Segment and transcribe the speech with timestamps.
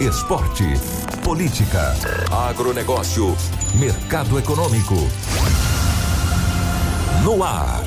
[0.00, 0.64] Esporte.
[1.24, 1.94] Política.
[2.30, 3.34] Agronegócio.
[3.80, 4.94] Mercado econômico.
[7.24, 7.82] No ar.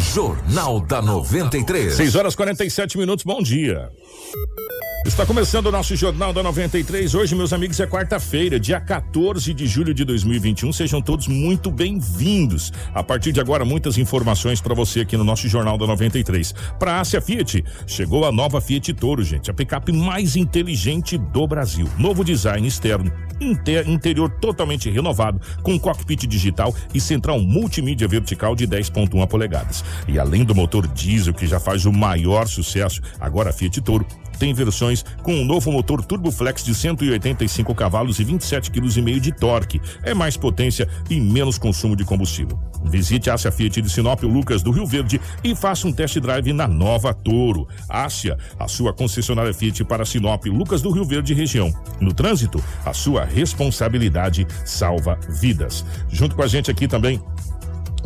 [0.00, 1.94] Jornal da 93.
[1.94, 3.90] 6 horas 47 minutos, bom dia.
[5.06, 7.14] Está começando o nosso Jornal da 93.
[7.14, 10.72] Hoje, meus amigos, é quarta-feira, dia 14 de julho de 2021.
[10.72, 12.72] Sejam todos muito bem-vindos.
[12.92, 16.52] A partir de agora, muitas informações para você aqui no nosso Jornal da 93.
[16.80, 21.46] Para a Ásia Fiat, chegou a nova Fiat Toro, gente, a picape mais inteligente do
[21.46, 21.88] Brasil.
[21.96, 28.66] Novo design externo, inter, interior totalmente renovado, com cockpit digital e central multimídia vertical de
[28.66, 29.84] 10.1 polegadas.
[30.08, 34.04] E além do motor diesel que já faz o maior sucesso, agora a Fiat Toro
[34.38, 39.80] tem versões com um novo motor Turboflex de 185 cavalos e 27,5 kg de torque.
[40.02, 42.58] É mais potência e menos consumo de combustível.
[42.84, 46.52] Visite a Ásia Fiat de Sinop, Lucas do Rio Verde e faça um test drive
[46.52, 47.66] na nova Toro.
[47.88, 51.72] Ásia, a sua concessionária Fiat para Sinop, Lucas do Rio Verde região.
[52.00, 55.84] No trânsito, a sua responsabilidade salva vidas.
[56.08, 57.20] Junto com a gente aqui também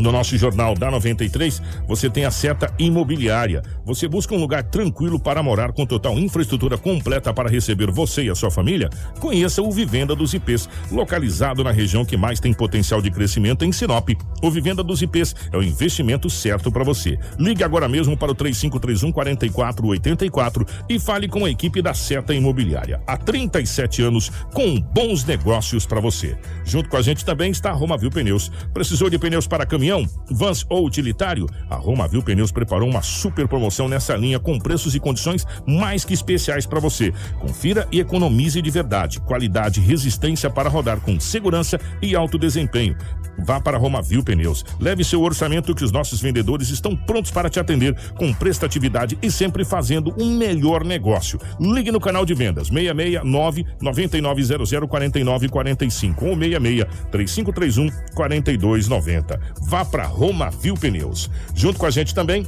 [0.02, 3.62] no nosso jornal da 93, você tem a seta imobiliária.
[3.86, 8.30] Você busca um lugar tranquilo para morar com total infraestrutura completa para receber você e
[8.30, 8.90] a sua família?
[9.20, 13.70] Conheça o Vivenda dos IPs, localizado na região que mais tem potencial de crescimento em
[13.70, 14.10] Sinop.
[14.42, 17.18] O Vivenda dos IPs é o investimento certo para você.
[17.38, 23.00] Ligue agora mesmo para o 3531 4484 e fale com a equipe da Seta Imobiliária.
[23.06, 26.36] Há 37 anos com bons negócios para você.
[26.64, 28.50] Junto com a gente também está a Romavil Pneus.
[28.74, 29.91] Precisou de pneus para caminhão,
[30.30, 31.46] vans ou utilitário?
[31.68, 36.14] A Romavil Pneus preparou uma super promoção nessa linha com preços e condições mais que
[36.14, 37.12] especiais para você.
[37.40, 39.20] Confira e economize de verdade.
[39.20, 42.96] Qualidade e resistência para rodar com segurança e alto desempenho.
[43.38, 44.64] Vá para Romavil Pneus.
[44.80, 49.30] Leve seu orçamento que os nossos vendedores estão prontos para te atender com prestatividade e
[49.30, 51.40] sempre fazendo um melhor negócio.
[51.58, 59.40] Ligue no canal de vendas 669 9900 4945 ou 66 3531 4290.
[59.72, 61.30] Vá para Romavil Pneus.
[61.54, 62.46] Junto com a gente também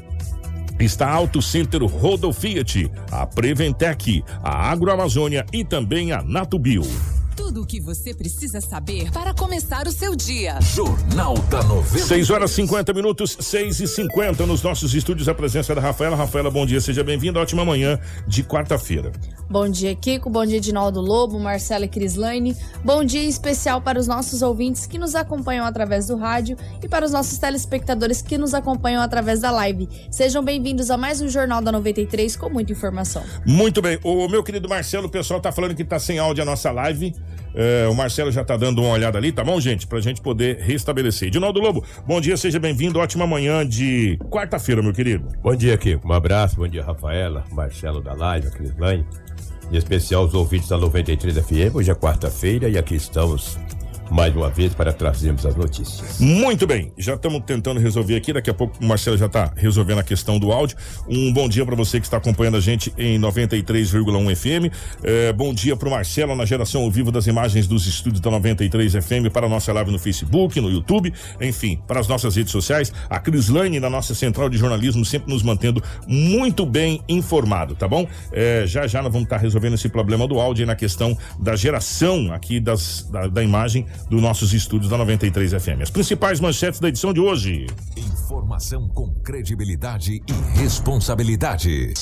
[0.78, 6.82] Está Auto Center Rodo Fiat, a Preventec, a Agroamazônia e também a Natubio.
[7.36, 10.56] Tudo o que você precisa saber para começar o seu dia.
[10.60, 12.04] Jornal da 93.
[12.06, 15.28] 6 horas 50 minutos, 6 e 50 nos nossos estúdios.
[15.28, 16.14] A presença da Rafaela.
[16.14, 17.40] Rafaela, bom dia, seja bem-vinda.
[17.40, 19.10] Ótima manhã de quarta-feira.
[19.50, 20.30] Bom dia, Kiko.
[20.30, 22.56] Bom dia, Dinaldo Lobo, Marcela e Crislaine.
[22.84, 27.04] Bom dia especial para os nossos ouvintes que nos acompanham através do rádio e para
[27.04, 29.88] os nossos telespectadores que nos acompanham através da live.
[30.08, 33.24] Sejam bem-vindos a mais um Jornal da 93 com muita informação.
[33.44, 33.98] Muito bem.
[34.04, 37.14] O meu querido Marcelo, o pessoal tá falando que tá sem áudio a nossa live.
[37.54, 39.86] É, o Marcelo já tá dando uma olhada ali, tá bom, gente?
[39.86, 41.30] Pra gente poder restabelecer.
[41.30, 42.98] Dinaldo Lobo, bom dia, seja bem-vindo.
[42.98, 45.28] Ótima manhã de quarta-feira, meu querido.
[45.42, 46.08] Bom dia, Kiko.
[46.08, 46.56] Um abraço.
[46.56, 49.06] Bom dia, Rafaela, Marcelo da Live, Crislane.
[49.72, 51.74] Em especial os ouvintes da 93 FM.
[51.74, 53.58] Hoje é quarta-feira e aqui estamos
[54.10, 56.18] mais uma vez para trazermos as notícias.
[56.20, 58.32] Muito bem, já estamos tentando resolver aqui.
[58.32, 60.76] Daqui a pouco o Marcelo já está resolvendo a questão do áudio.
[61.08, 64.74] Um bom dia para você que está acompanhando a gente em 93,1 FM.
[65.02, 68.30] É, bom dia para o Marcelo na geração ao vivo das imagens dos estúdios da
[68.30, 72.52] 93 FM para a nossa live no Facebook, no YouTube, enfim, para as nossas redes
[72.52, 72.92] sociais.
[73.08, 78.06] A Crislane na nossa central de jornalismo sempre nos mantendo muito bem informado, tá bom?
[78.32, 81.56] É, já já nós vamos estar resolvendo esse problema do áudio e na questão da
[81.56, 85.82] geração aqui das, da, da imagem dos nossos estúdios da 93 FM.
[85.82, 87.66] As principais manchetes da edição de hoje.
[87.96, 91.94] Informação com credibilidade e responsabilidade.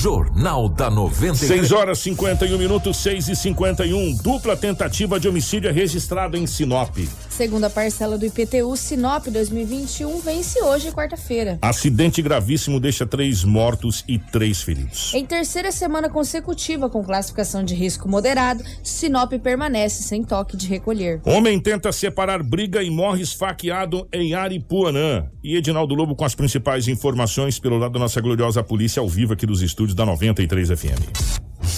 [0.00, 1.60] Jornal da 93.
[1.60, 4.16] 6 horas 51 minutos, 6 e 51.
[4.16, 6.96] Dupla tentativa de homicídio é registrado em Sinop.
[7.28, 11.58] Segunda parcela do IPTU, Sinop 2021 vence hoje, quarta-feira.
[11.60, 15.12] Acidente gravíssimo deixa três mortos e três feridos.
[15.12, 21.20] Em terceira semana consecutiva com classificação de risco moderado, Sinop permanece sem toque de recolher.
[21.26, 25.26] Homem tenta separar briga e morre esfaqueado em Aripuanã.
[25.44, 29.34] E Edinaldo Lobo com as principais informações pelo lado da nossa gloriosa polícia ao vivo
[29.34, 31.00] aqui dos estúdios da 93 FM.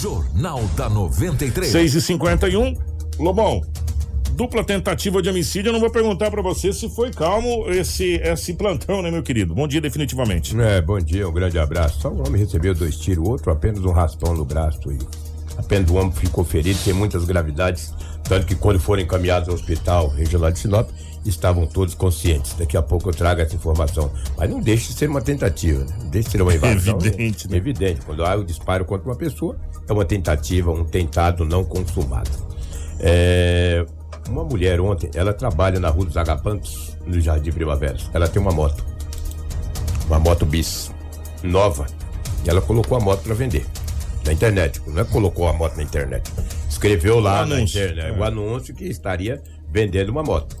[0.01, 1.71] Jornal da 93.
[1.71, 2.73] 6 e 51
[3.19, 3.61] Lobão,
[4.31, 5.69] dupla tentativa de homicídio.
[5.69, 9.53] Eu não vou perguntar para você se foi calmo esse, esse plantão, né, meu querido?
[9.53, 10.59] Bom dia, definitivamente.
[10.59, 12.01] É, bom dia, um grande abraço.
[12.01, 14.97] Só um homem recebeu dois tiros, outro apenas um raspão no braço e
[15.57, 17.93] Apenas o homem ficou ferido, tem muitas gravidades,
[18.23, 20.89] tanto que quando foram encaminhados ao hospital regional de Sinop,
[21.25, 22.53] estavam todos conscientes.
[22.53, 24.11] Daqui a pouco eu trago essa informação.
[24.37, 25.95] Mas não deixe de ser uma tentativa, né?
[26.01, 26.97] Não deixe de ser uma invasão.
[26.97, 27.57] Evidente, né?
[27.57, 28.01] Evidente.
[28.05, 32.29] Quando há o disparo contra uma pessoa, é uma tentativa, um tentado não consumado.
[32.99, 33.85] É,
[34.29, 37.97] Uma mulher ontem, ela trabalha na Rua dos Agapantos, no Jardim Primavera.
[38.13, 38.85] Ela tem uma moto.
[40.07, 40.91] Uma moto bis.
[41.43, 41.85] Nova.
[42.45, 43.65] E ela colocou a moto para vender.
[44.25, 44.81] Na internet.
[44.87, 46.31] Não é que colocou a moto na internet.
[46.69, 47.81] Escreveu lá O na anúncio.
[47.83, 48.17] internet É.
[48.17, 50.55] o anúncio que estaria vendendo uma moto.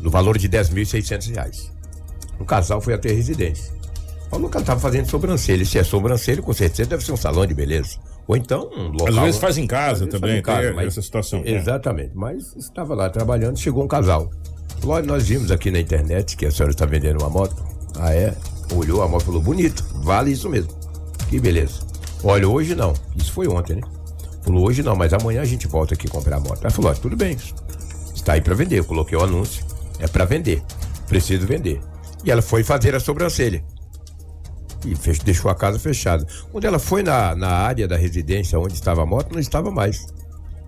[0.00, 1.72] No valor de 10.600 reais.
[2.38, 3.72] O casal foi até a residência.
[4.30, 5.64] Falou que ela estava fazendo sobrancelha.
[5.64, 7.96] Se é sobrancelha, com certeza deve ser um salão de beleza.
[8.26, 9.08] Ou então um local.
[9.08, 11.42] Às vezes faz em casa também, em casa, mas- essa situação.
[11.44, 11.52] É.
[11.52, 12.10] Exatamente.
[12.14, 14.30] Mas estava lá trabalhando, chegou um casal.
[14.80, 17.64] Falou, olha, nós vimos aqui na internet que a senhora está vendendo uma moto.
[17.98, 18.34] Ah, é?
[18.74, 20.70] Olhou a moto e falou, bonito, vale isso mesmo.
[21.30, 21.80] Que beleza.
[22.24, 22.92] Olha, hoje não.
[23.14, 23.82] Isso foi ontem, né?
[24.42, 26.58] Falou, hoje não, mas amanhã a gente volta aqui comprar a moto.
[26.60, 27.36] Ela falou, ó, tudo bem,
[28.14, 28.78] está aí para vender.
[28.80, 29.64] Eu coloquei o anúncio,
[29.98, 30.62] é para vender.
[31.06, 31.80] Preciso vender.
[32.24, 33.64] E ela foi fazer a sobrancelha.
[34.84, 34.94] E
[35.24, 36.26] deixou a casa fechada.
[36.52, 40.06] Quando ela foi na, na área da residência onde estava a moto, não estava mais.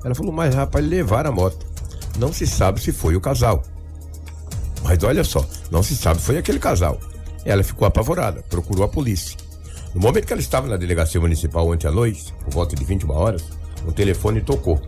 [0.05, 1.67] Ela falou, mas rapaz, levaram a moto.
[2.19, 3.63] Não se sabe se foi o casal.
[4.83, 7.01] Mas olha só, não se sabe, foi aquele casal.
[7.45, 9.37] Ela ficou apavorada, procurou a polícia.
[9.95, 13.11] No momento que ela estava na delegacia municipal ontem à noite, por volta de 21
[13.11, 13.45] horas,
[13.87, 14.81] o telefone tocou.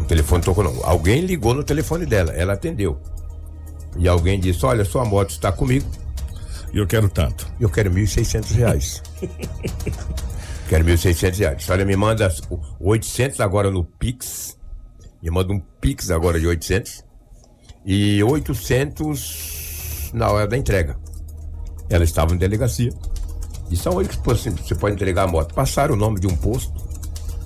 [0.00, 0.84] O telefone tocou não.
[0.84, 3.00] Alguém ligou no telefone dela, ela atendeu.
[3.96, 5.86] E alguém disse, olha, sua moto está comigo,
[6.72, 7.46] E eu quero tanto.
[7.60, 9.02] eu quero 1.600 reais.
[10.68, 11.56] quero 1.600 reais.
[11.56, 14.58] A senhora me manda as- o- 800 agora no Pix.
[15.22, 17.04] Me manda um Pix agora de 800.
[17.86, 20.96] E 800 na hora da entrega.
[21.88, 22.90] Ela estava em delegacia.
[23.68, 25.54] Disse aonde que você você pode entregar a moto?
[25.54, 26.72] Passaram o nome de um posto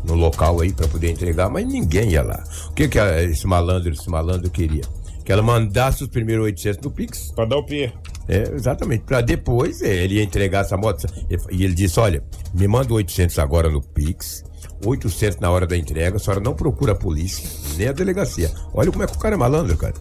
[0.08, 2.42] no local aí para poder entregar, mas ninguém ia lá.
[2.70, 4.82] O que que esse malandro, esse malandro queria?
[5.24, 7.30] Que ela mandasse os primeiros 800 no Pix.
[7.32, 7.92] Pra dar o pé.
[8.26, 9.04] É, exatamente.
[9.04, 11.06] Pra depois é, ele ia entregar essa moto.
[11.50, 12.24] E ele disse: Olha,
[12.54, 14.42] me manda 800 agora no Pix,
[14.84, 16.16] 800 na hora da entrega.
[16.16, 17.46] A senhora não procura a polícia,
[17.76, 18.50] nem a delegacia.
[18.72, 19.94] Olha como é que o cara é malandro, cara.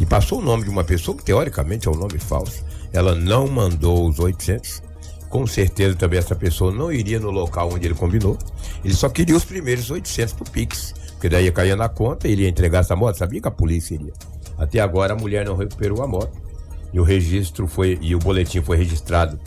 [0.00, 2.64] E passou o nome de uma pessoa que teoricamente é um nome falso.
[2.92, 4.82] Ela não mandou os 800.
[5.28, 8.38] Com certeza também essa pessoa não iria no local onde ele combinou.
[8.84, 10.94] Ele só queria os primeiros 800 pro Pix.
[11.12, 13.16] Porque daí ia cair na conta, ele ia entregar essa moto.
[13.16, 14.12] Sabia que a polícia iria.
[14.56, 16.46] Até agora a mulher não recuperou a moto
[16.92, 19.38] e o registro foi e o boletim foi registrado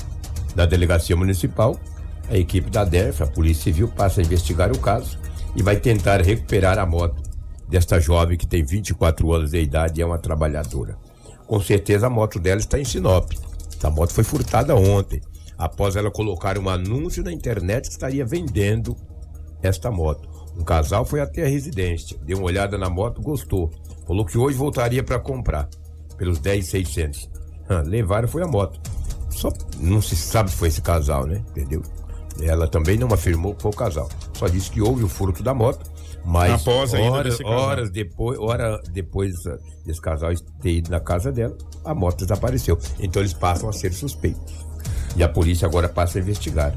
[0.55, 1.79] na delegacia municipal.
[2.29, 5.17] A equipe da DERF, a Polícia Civil, passa a investigar o caso
[5.55, 7.23] e vai tentar recuperar a moto
[7.67, 10.95] desta jovem que tem 24 anos de idade e é uma trabalhadora.
[11.47, 13.31] Com certeza a moto dela está em Sinop.
[13.81, 15.21] A moto foi furtada ontem,
[15.59, 18.95] após ela colocar um anúncio na internet que estaria vendendo
[19.61, 20.27] esta moto.
[20.57, 23.69] Um casal foi até a residência, deu uma olhada na moto, gostou.
[24.07, 25.69] Falou que hoje voltaria para comprar
[26.17, 27.29] pelos 10,600.
[27.67, 28.79] Ah, levaram foi a moto.
[29.29, 31.43] Só não se sabe se foi esse casal, né?
[31.51, 31.83] Entendeu?
[32.41, 34.09] Ela também não afirmou que foi o casal.
[34.33, 35.89] Só disse que houve o furto da moto,
[36.25, 40.31] mas Após horas, horas depois, hora depois ah, desse casal
[40.61, 41.55] ter ido na casa dela,
[41.85, 42.77] a moto desapareceu.
[42.99, 44.68] Então eles passam a ser suspeitos.
[45.15, 46.73] E a polícia agora passa a investigar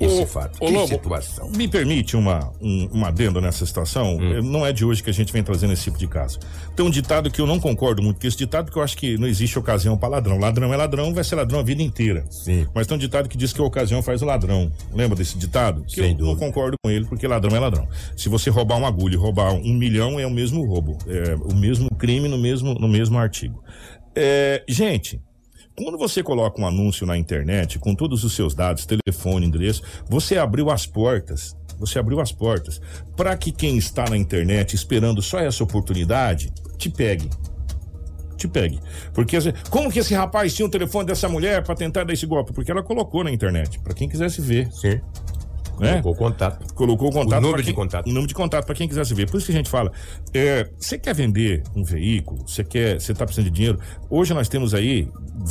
[0.00, 0.60] esse Ô, fato.
[0.60, 1.50] que Lobo, situação.
[1.50, 4.16] Me permite uma, um, um adendo nessa situação?
[4.16, 4.42] Hum.
[4.42, 6.38] Não é de hoje que a gente vem trazendo esse tipo de caso.
[6.76, 9.18] Tem um ditado que eu não concordo muito com esse ditado, que eu acho que
[9.18, 10.38] não existe ocasião para ladrão.
[10.38, 12.24] Ladrão é ladrão, vai ser ladrão a vida inteira.
[12.30, 12.66] Sim.
[12.72, 14.70] Mas tem um ditado que diz que a ocasião faz o ladrão.
[14.92, 15.82] Lembra desse ditado?
[15.82, 16.46] Que Sem eu não dúvida.
[16.46, 17.88] concordo com ele, porque ladrão é ladrão.
[18.16, 20.96] Se você roubar uma agulha e roubar um milhão, é o mesmo roubo.
[21.08, 23.62] É o mesmo crime no mesmo, no mesmo artigo.
[24.14, 25.20] É, gente,
[25.78, 30.36] quando você coloca um anúncio na internet com todos os seus dados, telefone, endereço, você
[30.36, 31.56] abriu as portas.
[31.78, 32.80] Você abriu as portas
[33.16, 37.30] para que quem está na internet esperando só essa oportunidade te pegue.
[38.36, 38.80] Te pegue.
[39.14, 39.36] Porque
[39.70, 42.52] como que esse rapaz tinha o telefone dessa mulher para tentar dar esse golpe?
[42.52, 45.00] Porque ela colocou na internet, para quem quisesse ver, Sim.
[45.80, 46.02] Né?
[46.02, 46.74] Colocou contato.
[46.74, 47.38] colocou o contato.
[47.38, 48.06] O número de quem- contato.
[48.06, 49.30] O número de contato para quem quisesse ver.
[49.30, 49.92] Por isso que a gente fala,
[50.34, 53.78] é, você quer vender um veículo, você quer, você tá precisando de dinheiro.
[54.10, 55.08] Hoje nós temos aí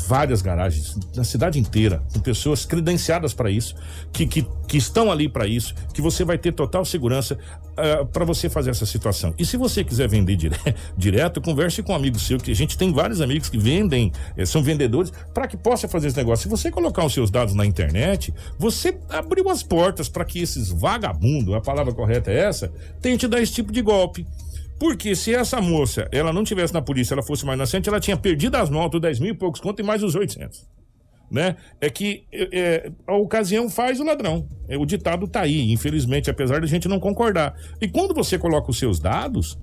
[0.07, 3.75] várias garagens na cidade inteira, com pessoas credenciadas para isso,
[4.11, 7.37] que, que, que estão ali para isso, que você vai ter total segurança
[8.11, 9.35] para você fazer essa situação.
[9.37, 10.55] E se você quiser vender dire-
[10.97, 14.45] direto, converse com um amigo seu, que a gente tem vários amigos que vendem, eh,
[14.47, 16.41] são vendedores, para que possa fazer esse negócio.
[16.43, 20.69] Se você colocar os seus dados na internet, você abriu as portas para que esses
[20.69, 24.25] vagabundos, a palavra correta é essa, tente dar esse tipo de golpe.
[24.79, 28.17] Porque se essa moça, ela não tivesse na polícia, ela fosse mais inocente, ela tinha
[28.17, 30.65] perdido as motos, 10 mil e poucos conto e mais os 800.
[31.29, 31.55] né?
[31.79, 34.47] É que é, é, a ocasião faz o ladrão.
[34.67, 37.55] É, o ditado tá aí, infelizmente, apesar da gente não concordar.
[37.79, 39.55] E quando você coloca os seus dados,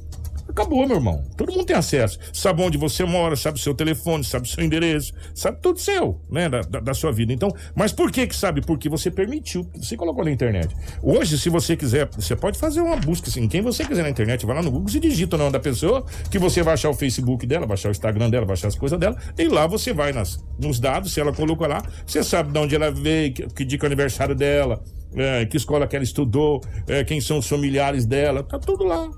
[0.48, 1.24] Acabou, meu irmão.
[1.36, 2.18] Todo mundo tem acesso.
[2.32, 6.20] Sabe onde você mora, sabe o seu telefone, sabe o seu endereço, sabe tudo seu,
[6.30, 6.48] né?
[6.48, 7.32] Da, da, da, sua vida.
[7.32, 8.60] Então, mas por que que sabe?
[8.60, 10.74] Porque você permitiu, você colocou na internet.
[11.02, 14.44] Hoje, se você quiser, você pode fazer uma busca assim, quem você quiser na internet,
[14.44, 16.94] vai lá no Google e digita o nome da pessoa, que você vai achar o
[16.94, 19.92] Facebook dela, vai achar o Instagram dela, vai achar as coisas dela, e lá você
[19.92, 23.46] vai nas, nos dados, se ela colocou lá, você sabe de onde ela veio, que,
[23.48, 24.82] que dia é o aniversário dela,
[25.16, 29.08] é, que escola que ela estudou, é, quem são os familiares dela, tá tudo lá.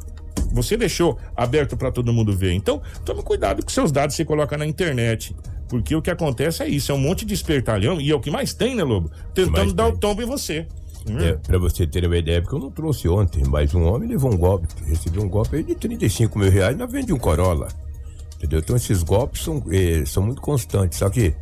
[0.53, 2.53] Você deixou aberto para todo mundo ver.
[2.53, 5.35] Então, tome cuidado com seus dados que você coloca na internet.
[5.69, 8.31] Porque o que acontece é isso, é um monte de espertalhão, e é o que
[8.31, 9.11] mais tem, né, Lobo?
[9.35, 9.95] Tentando dar tem.
[9.95, 10.67] o tombo em você.
[11.09, 11.19] Hum.
[11.19, 14.33] É, pra você ter uma ideia, porque eu não trouxe ontem, mas um homem levou
[14.33, 17.69] um golpe, recebeu um golpe aí de 35 mil reais na venda de um Corolla.
[18.37, 18.59] Entendeu?
[18.59, 20.99] Então esses golpes são, eh, são muito constantes.
[20.99, 21.35] Só que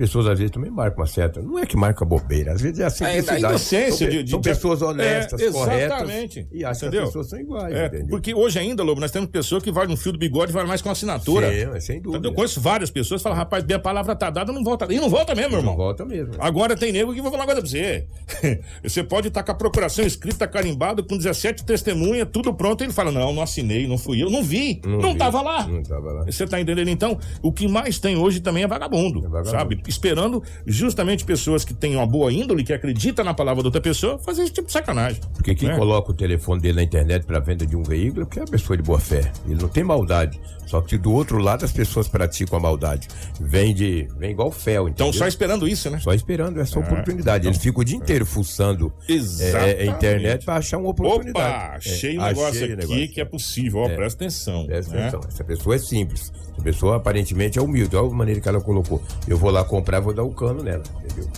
[0.00, 1.42] pessoas às vezes também marcam uma certa.
[1.42, 3.44] Não é que marca bobeira, às vezes é a simplicidade.
[3.44, 6.48] É a inocência são, de, de, são pessoas honestas, é, exatamente.
[6.50, 7.74] E acham que as pessoas são iguais.
[7.74, 10.54] É, porque hoje ainda, Lobo, nós temos pessoas que vai no fio do bigode e
[10.54, 11.50] vai mais com assinatura.
[11.50, 12.26] Sim, sem dúvida.
[12.26, 14.90] Eu conheço várias pessoas que falam, rapaz, a palavra tá dada, não volta.
[14.90, 15.72] E não volta mesmo, irmão.
[15.72, 16.34] Não volta mesmo.
[16.38, 18.06] Agora tem nego que vai falar coisa pra você.
[18.82, 22.92] você pode estar com a procuração escrita, carimbada, com 17 testemunhas, tudo pronto, e ele
[22.94, 25.66] fala, não, não assinei, não fui eu, não vi, não, não vi, tava lá.
[25.66, 26.24] Não tava lá.
[26.24, 26.88] Você tá entendendo?
[26.88, 29.50] Então, o que mais tem hoje também é vagabundo, é vagabundo.
[29.50, 29.89] sabe?
[29.90, 34.18] Esperando justamente pessoas que têm uma boa índole, que acreditam na palavra da outra pessoa,
[34.18, 35.20] fazer esse tipo de sacanagem.
[35.34, 35.76] Porque quem né?
[35.76, 38.48] coloca o telefone dele na internet para venda de um veículo é porque é uma
[38.48, 39.32] pessoa de boa fé.
[39.44, 40.40] Ele não tem maldade.
[40.70, 43.08] Só que do outro lado as pessoas praticam a maldade.
[43.40, 44.06] Vem de.
[44.16, 45.98] Vem igual fel, então Então só esperando isso, né?
[45.98, 47.40] Só esperando essa é, oportunidade.
[47.40, 51.66] Então, Eles ficam o dia inteiro fuçando é, a internet para achar uma oportunidade.
[51.66, 53.08] Opa, achei um negócio aqui negócio.
[53.08, 53.80] que é possível.
[53.80, 53.96] Ó, é.
[53.96, 54.66] presta atenção.
[54.66, 55.08] Presta né?
[55.08, 55.20] atenção.
[55.28, 56.32] Essa pessoa é simples.
[56.52, 57.96] Essa pessoa aparentemente é humilde.
[57.96, 59.02] Olha a maneira que ela colocou.
[59.26, 60.84] Eu vou lá comprar, vou dar o um cano nela.
[61.04, 61.28] Entendeu?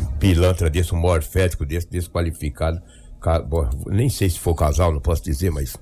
[0.00, 2.82] Um pilantra desse, um morfético desse, desqualificado.
[3.86, 5.76] Nem sei se for casal, não posso dizer, mas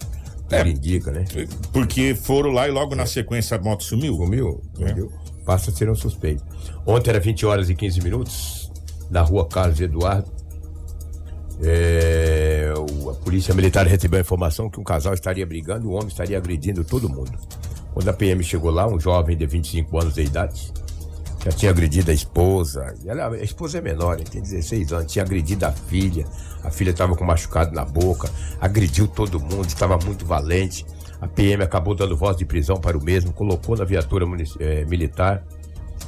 [0.57, 1.25] é, indica, né?
[1.73, 4.15] Porque foram lá e logo na sequência a moto sumiu.
[4.17, 5.45] Sumiu, é.
[5.45, 6.45] Passa a ser um suspeito.
[6.87, 8.73] Ontem era 20 horas e 15 minutos,
[9.11, 10.31] na rua Carlos Eduardo.
[11.63, 12.73] É,
[13.11, 16.83] a polícia militar recebeu a informação que um casal estaria brigando, o homem estaria agredindo
[16.85, 17.33] todo mundo.
[17.93, 20.73] Quando a PM chegou lá, um jovem de 25 anos de idade,
[21.45, 22.95] já tinha agredido a esposa.
[23.05, 26.27] Ela, a esposa é menor, tem 16 anos, tinha agredido a filha.
[26.63, 28.31] A filha estava com machucado na boca,
[28.61, 30.85] agrediu todo mundo, estava muito valente.
[31.21, 34.27] A PM acabou dando voz de prisão para o mesmo, colocou na viatura
[34.59, 35.45] eh, militar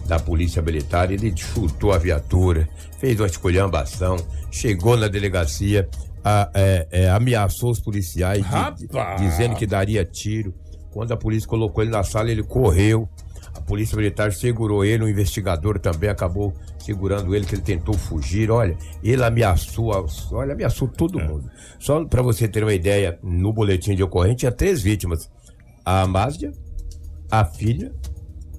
[0.06, 4.16] da polícia militar, ele chutou a viatura, fez uma escolhambação,
[4.50, 5.88] chegou na delegacia,
[6.24, 8.44] a, é, é, ameaçou os policiais,
[8.76, 10.54] de, dizendo que daria tiro.
[10.90, 13.08] Quando a polícia colocou ele na sala, ele correu,
[13.62, 18.50] polícia militar segurou ele, o investigador também acabou segurando ele, que ele tentou fugir.
[18.50, 19.92] Olha, ele ameaçou,
[20.33, 21.26] olha, ameaçou todo é.
[21.26, 21.50] mundo.
[21.78, 25.31] Só para você ter uma ideia, no boletim de ocorrência tinha três vítimas:
[25.85, 26.52] a Amásia,
[27.31, 27.92] a filha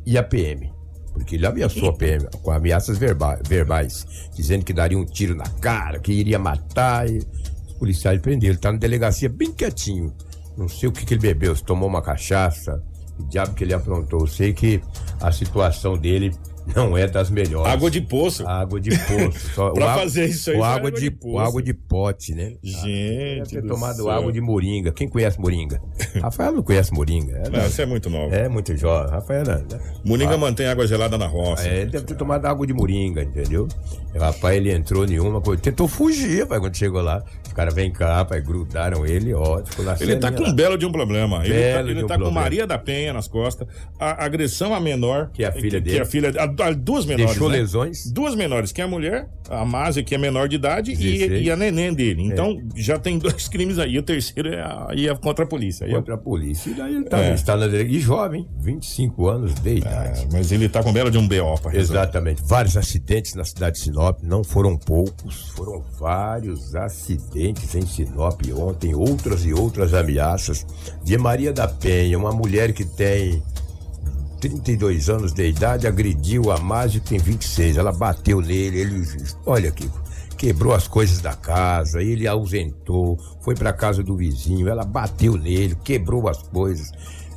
[0.05, 0.71] e a PM.
[1.13, 4.05] Porque ele ameaçou a PM com ameaças verba verbais,
[4.35, 7.07] dizendo que daria um tiro na cara, que iria matar.
[7.07, 7.19] E
[7.67, 8.53] os policiais prenderam.
[8.53, 10.11] Ele tá na delegacia bem quietinho.
[10.57, 12.83] Não sei o que, que ele bebeu, se tomou uma cachaça
[13.19, 14.21] o diabo que ele aprontou.
[14.21, 14.81] Eu sei que
[15.21, 16.33] a situação dele
[16.75, 17.71] não é das melhores.
[17.71, 18.47] Água de poço.
[18.47, 19.39] Água de poço.
[19.53, 20.57] Só, pra fazer isso aí.
[20.57, 22.55] O água, de, de o água de pote, né?
[22.63, 23.49] Gente.
[23.49, 24.09] ter tomado céu.
[24.09, 24.91] água de moringa.
[24.91, 25.81] Quem conhece moringa?
[26.21, 27.41] Rafael não conhece moringa.
[27.45, 28.33] É, não, você é muito novo.
[28.33, 29.11] É muito jovem.
[29.11, 29.59] Rafael não.
[29.59, 29.79] Né?
[30.05, 31.67] Moringa ah, mantém água gelada na roça.
[31.67, 33.67] É, ele deve ter tomado água de moringa, entendeu?
[34.15, 35.61] O rapaz, ele entrou nenhuma coisa.
[35.61, 37.23] Tentou fugir, pai, quando chegou lá.
[37.53, 39.63] Os caras vêm cá, pai, grudaram ele, ó.
[39.63, 41.45] Ficou na Ele tá com um belo de um problema.
[41.45, 43.67] Ele tá, ele um tá com Maria da Penha nas costas.
[43.99, 45.29] A agressão a menor.
[45.31, 45.95] Que é a filha que, dele.
[45.95, 46.33] Que é a filha.
[46.35, 47.57] A, a, duas menores deixou né?
[47.57, 48.11] lesões?
[48.11, 51.51] Duas menores, que é a mulher, a Másia, que é menor de idade, e, e,
[51.51, 52.23] a neném dele.
[52.23, 52.81] Então, é.
[52.81, 53.99] já tem dois crimes aí.
[53.99, 55.87] O terceiro é, a, é contra a polícia.
[55.87, 56.71] Contra a polícia.
[56.71, 57.35] E daí ele tá, é.
[57.35, 60.21] está na E jovem, 25 anos de idade.
[60.21, 62.41] É, mas ele tá com bela de um BO Exatamente.
[62.43, 68.95] Vários acidentes na cidade de Sinop, não foram poucos, foram vários acidentes em Sinop ontem,
[68.95, 70.65] outras e outras ameaças.
[71.03, 73.41] De Maria da Penha, uma mulher que tem
[74.39, 77.77] 32 anos de idade, agrediu a Márcia, que tem 26.
[77.77, 79.07] Ela bateu nele, ele.
[79.45, 80.01] Olha, Kiko,
[80.37, 85.77] quebrou as coisas da casa, ele ausentou, foi para casa do vizinho, ela bateu nele,
[85.83, 86.91] quebrou as coisas.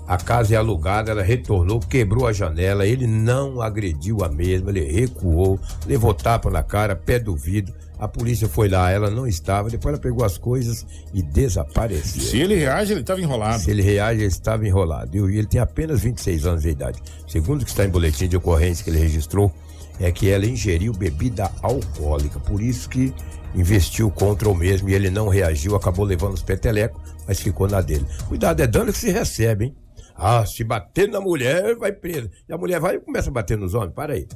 [0.09, 4.85] A casa é alugada, ela retornou, quebrou a janela, ele não agrediu a mesma, ele
[4.85, 7.75] recuou, levou tapa na cara, pé do vidro.
[7.99, 12.23] A polícia foi lá, ela não estava, depois ela pegou as coisas e desapareceu.
[12.23, 13.63] Se ele reage, ele estava enrolado.
[13.63, 15.17] Se ele reage, ele estava enrolado.
[15.17, 17.03] E ele tem apenas 26 anos de idade.
[17.27, 19.51] Segundo o que está em boletim de ocorrência que ele registrou,
[19.99, 22.39] é que ela ingeriu bebida alcoólica.
[22.39, 23.15] Por isso que
[23.55, 27.81] investiu contra o mesmo e ele não reagiu, acabou levando os petelecos, mas ficou na
[27.81, 28.05] dele.
[28.29, 29.77] Cuidado, é dano que se recebe, hein?
[30.15, 32.31] Ah, se bater na mulher, vai preso.
[32.49, 33.93] E a mulher vai e começa a bater nos homens.
[33.93, 34.27] Para aí.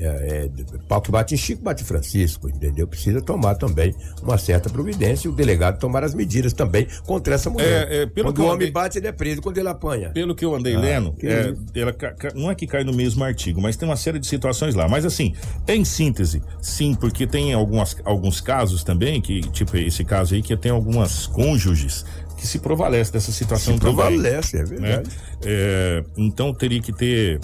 [0.00, 0.50] É, é,
[0.86, 2.86] pau que bate em Chico, bate em Francisco, entendeu?
[2.86, 7.50] Precisa tomar também uma certa providência e o delegado tomar as medidas também contra essa
[7.50, 7.88] mulher.
[7.90, 9.42] É, é, pelo quando que o homem andei- bate, ele é preso.
[9.42, 10.10] Quando ele apanha.
[10.10, 11.94] Pelo que eu andei Ah, lendo, é, ela
[12.34, 14.88] não é que cai no mesmo artigo, mas tem uma série de situações lá.
[14.88, 15.34] Mas assim,
[15.66, 20.56] em síntese, sim, porque tem algumas, alguns casos também, que, tipo esse caso aí, que
[20.56, 22.04] tem algumas cônjuges
[22.36, 23.96] que se prevalece dessa situação Se também.
[23.96, 24.64] prevalece, é né?
[24.66, 25.10] verdade.
[25.44, 27.40] É, então teria que ter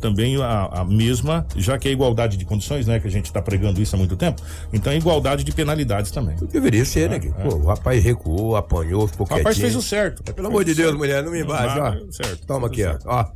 [0.00, 3.00] também a, a mesma, já que é igualdade de condições, né?
[3.00, 6.36] Que a gente está pregando isso há muito tempo, então é igualdade de penalidades também.
[6.52, 7.18] Deveria ser, né?
[7.18, 9.64] que, pô, o rapaz recuou, apanhou, ficou O rapaz quietinho.
[9.66, 10.22] fez o certo.
[10.28, 12.12] É, Pelo amor de Deus, mulher, não me bate, ó.
[12.12, 13.20] Certo, Toma aqui, fez ó.
[13.20, 13.26] ó.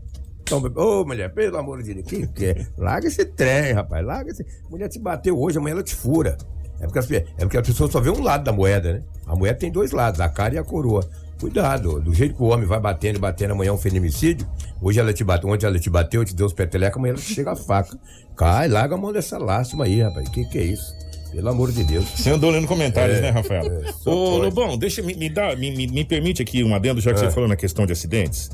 [0.44, 2.66] Toma, ô mulher, pelo amor de Deus, que que é?
[2.76, 4.44] Larga esse trem, rapaz, larga esse.
[4.68, 6.36] Mulher te bateu hoje, amanhã ela te fura.
[6.80, 9.02] É porque, as, é porque a pessoa só vê um lado da moeda, né?
[9.26, 11.06] A moeda tem dois lados, a cara e a coroa.
[11.40, 14.46] Cuidado, do jeito que o homem vai batendo e batendo, amanhã é um feminicídio.
[14.80, 17.34] Hoje ela te bateu, onde ela te bateu, te deu os petelecos, amanhã ela te
[17.34, 17.98] chega a faca.
[18.36, 20.28] Cai, larga a mão dessa lástima aí, rapaz.
[20.28, 20.92] Que que é isso?
[21.32, 22.04] Pelo amor de Deus.
[22.10, 23.62] Você andou lendo comentários, É, né, Rafael?
[23.64, 24.38] é, Ô.
[24.38, 27.24] Lobão, deixa me, me, dá, me, me, me permite aqui um adendo, já que É.
[27.24, 28.50] você falou na questão de acidentes.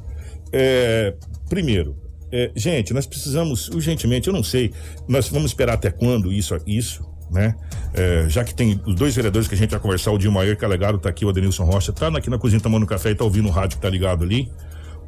[0.52, 1.14] É,
[1.48, 1.96] primeiro,
[2.30, 4.72] é, gente, nós precisamos, urgentemente, eu não sei,
[5.08, 7.54] nós vamos esperar até quando isso, isso né?
[7.94, 10.98] É, já que tem os dois vereadores que a gente vai conversar, o Dilmair Calegaro
[10.98, 13.50] tá aqui, o Adenilson Rocha, tá aqui na cozinha tomando café e tá ouvindo o
[13.50, 14.50] rádio que tá ligado ali.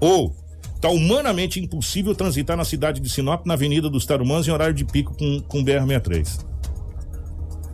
[0.01, 0.35] Ou
[0.81, 4.85] tá humanamente impossível transitar na cidade de Sinop, na Avenida dos Tarumãs, em horário de
[4.85, 6.47] pico com, com BR-63.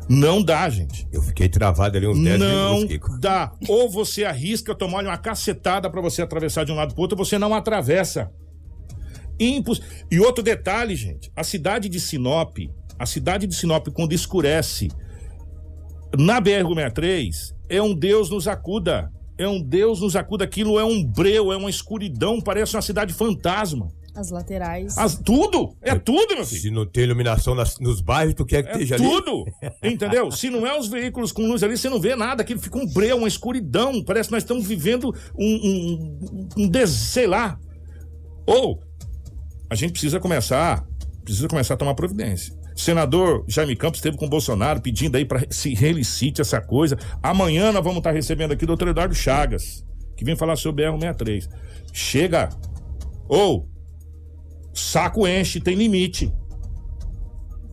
[0.08, 1.08] Não dá, gente.
[1.12, 3.18] Eu fiquei travado ali uns 10 Não minutos, Kiko.
[3.18, 3.52] dá.
[3.68, 7.24] Ou você arrisca tomar uma cacetada pra você atravessar de um lado pro outro, ou
[7.24, 8.30] você não atravessa.
[9.38, 9.80] Impos...
[10.10, 12.58] E outro detalhe, gente, a cidade de Sinop,
[12.98, 14.88] a cidade de Sinop quando escurece
[16.18, 19.10] na BR-63, é um Deus nos acuda.
[19.36, 20.44] É um Deus nos acuda.
[20.44, 23.88] Aquilo é um breu, é uma escuridão, parece uma cidade fantasma.
[24.14, 24.96] As laterais.
[24.96, 26.60] As- tudo, é tudo, meu filho.
[26.62, 29.02] Se não tem iluminação nas- nos bairros, tu quer que É esteja ali?
[29.04, 29.44] tudo,
[29.82, 30.30] entendeu?
[30.30, 32.42] Se não é os veículos com luz ali, você não vê nada.
[32.42, 34.04] Aquilo fica um breu, uma escuridão.
[34.04, 37.58] Parece que nós estamos vivendo um, um, um des- sei lá.
[38.46, 38.78] Ou
[39.68, 40.86] a gente precisa começar,
[41.24, 42.54] precisa começar a tomar providência.
[42.74, 46.98] Senador Jaime Campos esteve com o Bolsonaro pedindo aí para se relicite essa coisa.
[47.22, 49.84] Amanhã nós vamos estar recebendo aqui o doutor Eduardo Chagas,
[50.16, 51.48] que vem falar sobre BR-63.
[51.92, 52.48] Chega.
[53.28, 53.68] Ou
[54.72, 56.32] saco enche, tem limite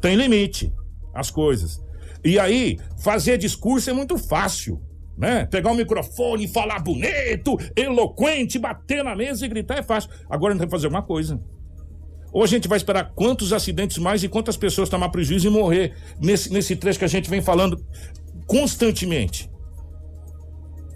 [0.01, 0.73] tem limite
[1.13, 1.81] as coisas.
[2.23, 4.81] E aí, fazer discurso é muito fácil.
[5.17, 5.45] Né?
[5.45, 10.09] Pegar o microfone, falar bonito, eloquente, bater na mesa e gritar é fácil.
[10.27, 11.39] Agora gente tem que fazer uma coisa.
[12.31, 15.93] Ou a gente vai esperar quantos acidentes mais e quantas pessoas tomar prejuízo e morrer
[16.19, 17.83] nesse, nesse trecho que a gente vem falando
[18.47, 19.49] constantemente.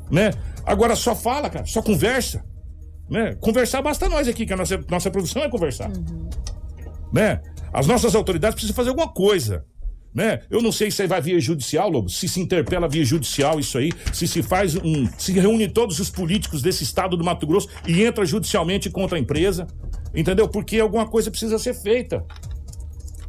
[0.10, 0.32] Né?
[0.66, 2.44] Agora só fala, cara, só conversa.
[3.10, 3.36] Né?
[3.36, 5.92] Conversar basta nós aqui, que a nossa, nossa produção é conversar
[7.16, 7.42] né?
[7.72, 9.66] As nossas autoridades precisam fazer alguma coisa.
[10.14, 10.42] Né?
[10.50, 13.92] Eu não sei se vai via judicial, Lobo, se se interpela via judicial isso aí,
[14.14, 15.08] se se faz um.
[15.18, 19.20] se reúne todos os políticos desse estado do Mato Grosso e entra judicialmente contra a
[19.20, 19.66] empresa.
[20.16, 20.48] Entendeu?
[20.48, 22.26] Porque alguma coisa precisa ser feita.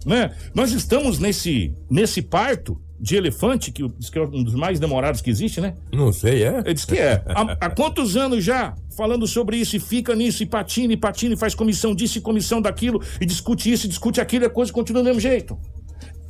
[0.05, 0.35] Né?
[0.55, 5.21] Nós estamos nesse, nesse parto de elefante, que, diz que é um dos mais demorados
[5.21, 5.75] que existe, né?
[5.93, 6.59] Não sei, é?
[6.59, 7.23] Ele diz que é.
[7.27, 11.35] Há, há quantos anos já falando sobre isso e fica nisso e patina e patina
[11.35, 14.51] e faz comissão disso e comissão daquilo e discute isso e discute aquilo e a
[14.51, 15.59] coisa continua do mesmo jeito.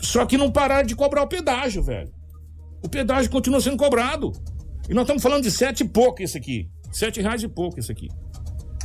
[0.01, 2.11] Só que não parar de cobrar o pedágio, velho.
[2.83, 4.33] O pedágio continua sendo cobrado.
[4.89, 6.69] E nós estamos falando de sete e pouco esse aqui.
[6.93, 8.09] Sete reais e pouco esse aqui.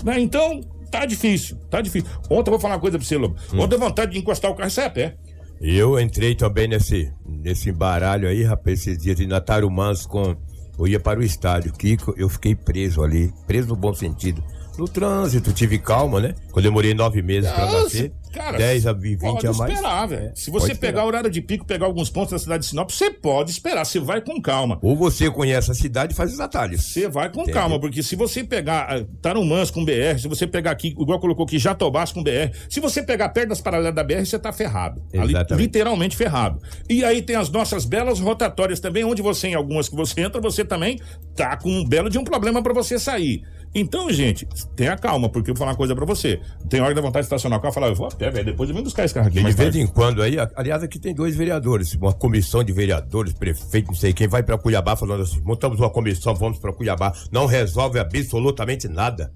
[0.03, 0.19] Né?
[0.19, 2.09] Então, tá difícil, tá difícil.
[2.29, 3.35] Ontem eu vou falar uma coisa pra você, Lobo.
[3.53, 5.15] Ontem deu vontade de encostar o carro e sair a pé.
[5.61, 10.35] Eu entrei também nesse, nesse embaralho aí, rapaz, esses dias de Natarumãs com.
[10.77, 14.43] Eu ia para o estádio, Kiko, eu fiquei preso ali, preso no bom sentido.
[14.77, 16.33] No trânsito, tive calma, né?
[16.51, 19.73] Quando eu demorei nove meses para nascer, cara, 10 a 20 Pode a mais.
[19.73, 20.27] esperar, velho.
[20.27, 21.03] É, Se você pegar esperar.
[21.03, 23.85] o horário de pico, pegar alguns pontos da cidade de Sinop, você pode esperar.
[23.85, 24.79] Você vai com calma.
[24.81, 26.83] Ou você conhece a cidade e faz os atalhos.
[26.85, 30.71] Você vai com calma, porque se você pegar ah, Tarumãs com BR, se você pegar
[30.71, 34.25] aqui, igual colocou aqui, Jatobás com BR, se você pegar perto das paralelas da BR,
[34.25, 35.01] você tá ferrado.
[35.13, 36.59] Ali, literalmente ferrado.
[36.89, 40.39] E aí tem as nossas belas rotatórias também, onde você, em algumas que você entra,
[40.41, 40.99] você também
[41.35, 43.43] tá com um belo de um problema pra você sair.
[43.73, 46.41] Então, gente, tenha calma, porque eu vou falar uma coisa pra você.
[46.69, 48.45] Tem hora dá vontade de estacionar o carro e falar, eu vou a pé, velho,
[48.45, 49.37] depois eu venho buscar esse carro aqui.
[49.37, 53.31] De mais vez em quando aí, aliás, aqui tem dois vereadores, uma comissão de vereadores,
[53.31, 57.13] prefeito, não sei quem, vai para Cuiabá falando assim: montamos uma comissão, vamos para Cuiabá.
[57.31, 59.31] Não resolve absolutamente nada.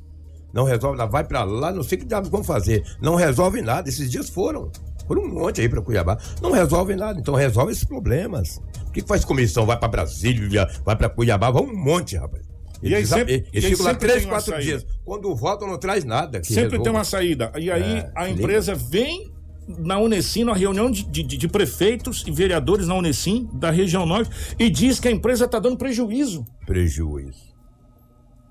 [0.54, 1.12] Não resolve nada.
[1.12, 2.84] Vai para lá, não sei o que diabos vão fazer.
[3.02, 3.88] Não resolve nada.
[3.89, 4.71] Esses dias foram.
[5.08, 6.17] Foram um monte aí pra Cuiabá.
[6.41, 8.62] Não resolvem nada, então resolve esses problemas.
[8.88, 9.65] O que, faz comissão?
[9.65, 12.55] Vai pra Brasília, vai pra Cuiabá, vai um monte, rapaz.
[12.84, 14.86] E aí Eles, sempre- eles e aí ficam lá três, quatro dias.
[15.04, 16.44] Quando voltam, não traz nada.
[16.44, 16.84] Sempre resolva.
[16.84, 17.52] tem uma saída.
[17.58, 19.32] E aí É, a empresa vem
[19.80, 24.30] na Unesim, na reunião de, de- de prefeitos e vereadores na Unesim da região norte
[24.60, 26.46] e diz que a empresa está dando prejuízo.
[26.68, 27.46] Prejuízo.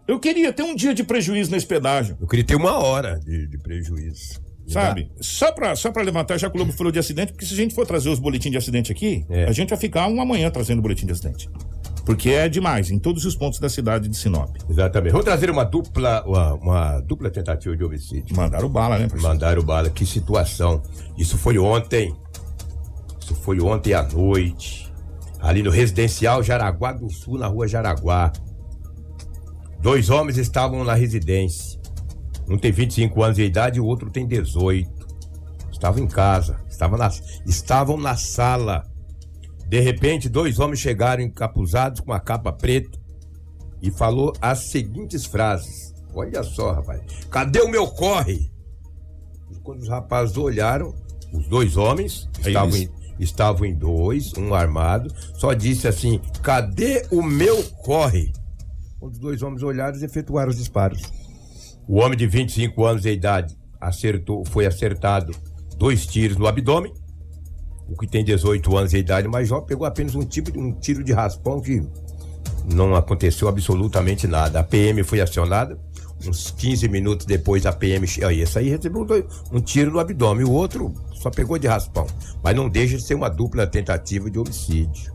[0.07, 2.17] Eu queria ter um dia de prejuízo nesse pedágio.
[2.21, 4.43] Eu queria ter uma hora de, de prejuízo.
[4.67, 5.11] Sabe?
[5.21, 7.57] Só pra, só pra levantar, já que o Lobo falou de acidente, porque se a
[7.57, 9.45] gente for trazer os boletins de acidente aqui, É.
[9.45, 11.49] a gente vai ficar uma manhã trazendo boletim de acidente.
[12.05, 14.57] Porque é demais, em todos os pontos da cidade de Sinop.
[14.69, 15.13] Exatamente.
[15.13, 18.37] Vou trazer uma dupla, uma, uma dupla tentativa de homicídio.
[18.37, 19.29] Mandaram bala, né, professor?
[19.29, 19.89] Mandaram bala.
[19.89, 20.83] Que situação.
[21.17, 22.15] Isso foi ontem.
[23.19, 24.93] Isso foi ontem à noite.
[25.41, 28.31] Ali no residencial Jaraguá do Sul, na rua Jaraguá.
[29.81, 31.81] Dois homens estavam na residência.
[32.49, 34.91] Um tem 25 anos de idade e o outro tem 18.
[35.73, 36.59] Estavam em casa.
[36.69, 37.11] Estavam na,
[37.47, 38.85] estavam na sala.
[39.67, 42.99] De repente, dois homens chegaram encapuzados com a capa preta
[43.81, 45.95] e falou as seguintes frases.
[46.15, 47.03] Olha só, rapaz.
[47.31, 48.51] Cadê o meu corre?
[49.63, 50.95] Quando os rapazes olharam,
[51.33, 57.07] os dois homens Aí estavam, em, estavam em dois, um armado, só disse assim: cadê
[57.11, 58.33] o meu corre?
[59.01, 61.03] Quando os dois homens olharam, efetuaram os disparos.
[61.89, 65.35] O homem de 25 anos de idade acertou, foi acertado
[65.77, 66.93] dois tiros no abdômen.
[67.89, 71.05] O que tem 18 anos de idade mais jovem pegou apenas um, tipo, um tiro
[71.05, 71.83] de raspão que
[72.73, 74.61] não aconteceu absolutamente nada.
[74.61, 75.79] A PM foi acionada.
[76.27, 78.07] Uns 15 minutos depois a PM.
[78.07, 80.47] che- Aí, recebeu dois- um tiro no abdômen.
[80.47, 82.07] O outro só pegou de raspão.
[82.43, 85.13] Mas não deixa de ser uma dupla tentativa de homicídio.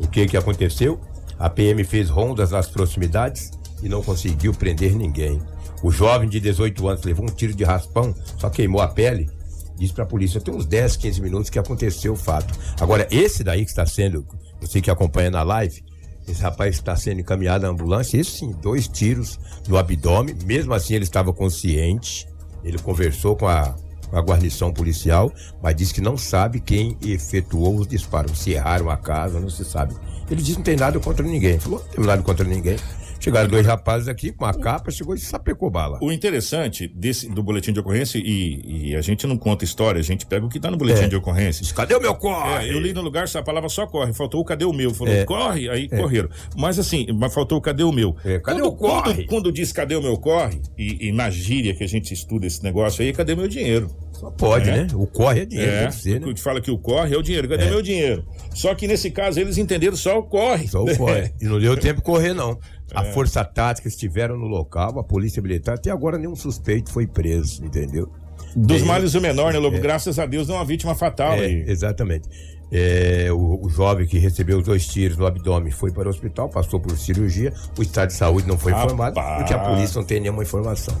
[0.00, 0.98] O que que aconteceu?
[1.38, 3.50] A PM fez rondas nas proximidades
[3.82, 5.42] e não conseguiu prender ninguém.
[5.82, 9.28] O jovem de 18 anos levou um tiro de raspão, só queimou a pele.
[9.76, 12.52] Disse pra polícia, tem uns 10, 15 minutos que aconteceu o fato.
[12.80, 14.26] Agora, esse daí que está sendo,
[14.60, 15.84] você que acompanha na live,
[16.26, 20.94] esse rapaz está sendo encaminhado à ambulância, esse sim, dois tiros no abdômen, mesmo assim
[20.94, 22.26] ele estava consciente,
[22.64, 23.76] ele conversou com a,
[24.10, 28.90] com a guarnição policial, mas disse que não sabe quem efetuou os disparos, se erraram
[28.90, 29.94] a casa, não se sabe.
[30.28, 32.76] Ele disse não tem nada contra ninguém, falou, não tem nada contra ninguém.
[33.20, 35.98] Chegaram dois rapazes aqui com a capa, chegou e sapecou bala.
[36.02, 40.02] O interessante desse, do boletim de ocorrência, e, e a gente não conta história, a
[40.04, 41.08] gente pega o que tá no boletim É.
[41.08, 41.64] de ocorrência.
[41.74, 42.68] Cadê o meu corre?
[42.68, 44.12] É, eu li no lugar, essa palavra só corre.
[44.12, 44.92] Faltou o cadê o meu?
[44.94, 45.24] Falou, É.
[45.24, 46.28] corre, aí correram.
[46.56, 48.16] Mas assim, mas faltou o cadê o meu?
[48.24, 49.14] É, cadê quando, o corre?
[49.14, 52.46] Quando, quando diz cadê o meu corre, e, e na gíria que a gente estuda
[52.46, 53.90] esse negócio aí, cadê meu dinheiro?
[54.18, 54.76] Só pode, É.
[54.78, 54.86] né?
[54.94, 56.32] O corre é dinheiro, É, tem que ser, né?
[56.32, 57.48] te fala que o corre é o dinheiro.
[57.48, 58.24] Cadê meu dinheiro?
[58.54, 60.66] Só que nesse caso eles entenderam só o corre.
[60.68, 61.32] Só o corre.
[61.40, 62.58] E não deu tempo de correr, não.
[62.94, 63.12] A É.
[63.12, 68.10] Força Tática estiveram no local, a Polícia Militar, até agora nenhum suspeito foi preso, entendeu?
[68.54, 69.78] Dos males o menor, né, Lobo?
[69.80, 71.64] Graças a Deus, não uma vítima fatal É, aí.
[71.66, 72.26] exatamente.
[72.70, 76.48] É, o, o jovem que recebeu os dois tiros no abdômen foi para o hospital,
[76.48, 77.52] passou por cirurgia.
[77.78, 78.92] O estado de saúde não foi Rapaz.
[78.92, 80.94] informado, porque a polícia não tem nenhuma informação.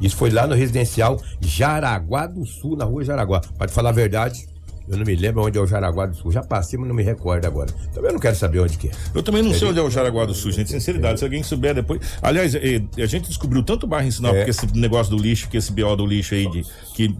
[0.00, 3.40] Isso foi lá no residencial Jaraguá do Sul, na rua Jaraguá.
[3.58, 4.46] Pode falar a verdade,
[4.90, 6.32] eu não me lembro onde é o Jaraguá do Sul.
[6.32, 7.70] Já passei, mas não me recordo agora.
[7.94, 8.90] Também não quero saber onde que é.
[9.14, 10.70] Eu também não sei onde é o Jaraguá do Sul, gente.
[10.70, 12.00] Sinceridade, se alguém souber depois.
[12.20, 14.44] Aliás, a gente descobriu tanto bairro em Sinop É.
[14.44, 17.14] que esse negócio do lixo, que esse BO do lixo aí, de, que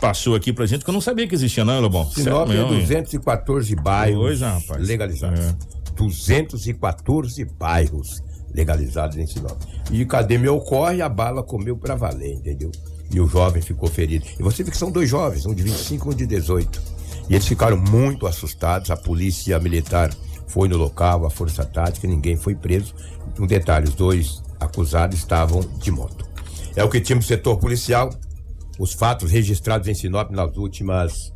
[0.00, 2.04] passou aqui pra gente, que eu não sabia que existia, não, Lobão.
[2.10, 2.80] Sinop Sério é mesmo, hein?
[2.80, 4.86] 214 bairros Pois é, rapaz.
[4.88, 5.40] legalizados.
[5.40, 5.54] É.
[5.96, 8.22] 214 bairros
[8.54, 9.60] legalizados em Sinop.
[9.90, 11.00] E cadê meu corre?
[11.02, 12.70] A bala comeu pra valer, entendeu?
[13.14, 14.24] E o jovem ficou ferido.
[14.38, 16.82] E você vê que são dois jovens, um de 25 e um de 18.
[17.28, 18.90] E eles ficaram muito assustados.
[18.90, 20.10] A polícia militar
[20.46, 22.94] foi no local, a força tática, ninguém foi preso.
[23.38, 26.26] Um detalhe: os dois acusados estavam de moto.
[26.74, 28.10] É o que tínhamos no setor policial.
[28.78, 31.32] Os fatos registrados em Sinop nas últimas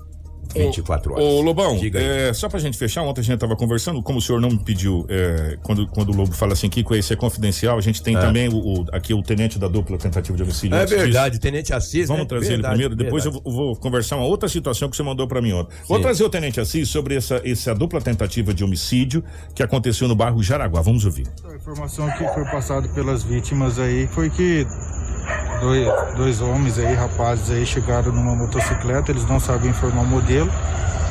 [0.64, 1.24] 24 horas.
[1.24, 4.40] Ô, Lobão, é, só pra gente fechar, ontem a gente tava conversando, como o senhor
[4.40, 7.80] não me pediu, é, quando, quando o Lobo fala assim, Kiko, esse é confidencial, a
[7.80, 10.74] gente tem também o, o- aqui o tenente da dupla tentativa de homicídio.
[10.76, 11.02] É antes disso.
[11.04, 12.08] verdade, Tenente Assis.
[12.08, 12.28] Vamos né?
[12.28, 13.54] trazer Verdade, ele primeiro, depois eu verdade.
[13.54, 15.74] vou, vou conversar uma outra situação que você mandou pra mim ontem.
[15.88, 16.02] Vou Sim.
[16.02, 19.22] trazer o Tenente Assis sobre essa, essa dupla tentativa de homicídio
[19.54, 20.80] que aconteceu no bairro Jaraguá.
[20.80, 21.26] Vamos ouvir.
[21.50, 24.66] A informação que foi passada pelas vítimas aí foi que
[25.60, 30.45] dois, dois homens aí, rapazes aí, chegaram numa motocicleta, eles não sabem informar o modelo,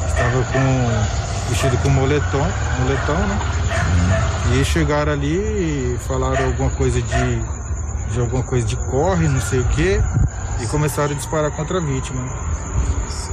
[0.07, 2.45] estava com vestido com moletom,
[2.79, 3.39] moletom, né?
[4.59, 7.39] E chegaram ali e falaram alguma coisa de,
[8.11, 9.99] de alguma coisa de corre, não sei o que,
[10.61, 12.21] e começaram a disparar contra a vítima.
[12.21, 12.29] né?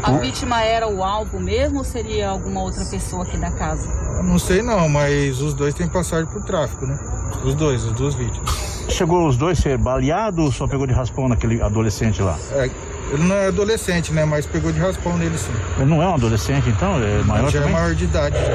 [0.03, 3.89] A vítima era o alvo mesmo ou seria alguma outra pessoa aqui da casa?
[4.23, 6.99] Não sei não, mas os dois têm passagem por tráfico, né?
[7.45, 8.51] Os dois, as duas vítimas.
[8.89, 12.37] Chegou os dois ser baleados ou só pegou de raspão naquele adolescente lá?
[12.53, 12.69] É,
[13.11, 14.25] Ele não é adolescente, né?
[14.25, 15.53] Mas pegou de raspão nele sim.
[15.77, 16.97] Ele não é um adolescente, então?
[17.03, 17.75] É maior já também?
[17.75, 18.53] é maior de idade já.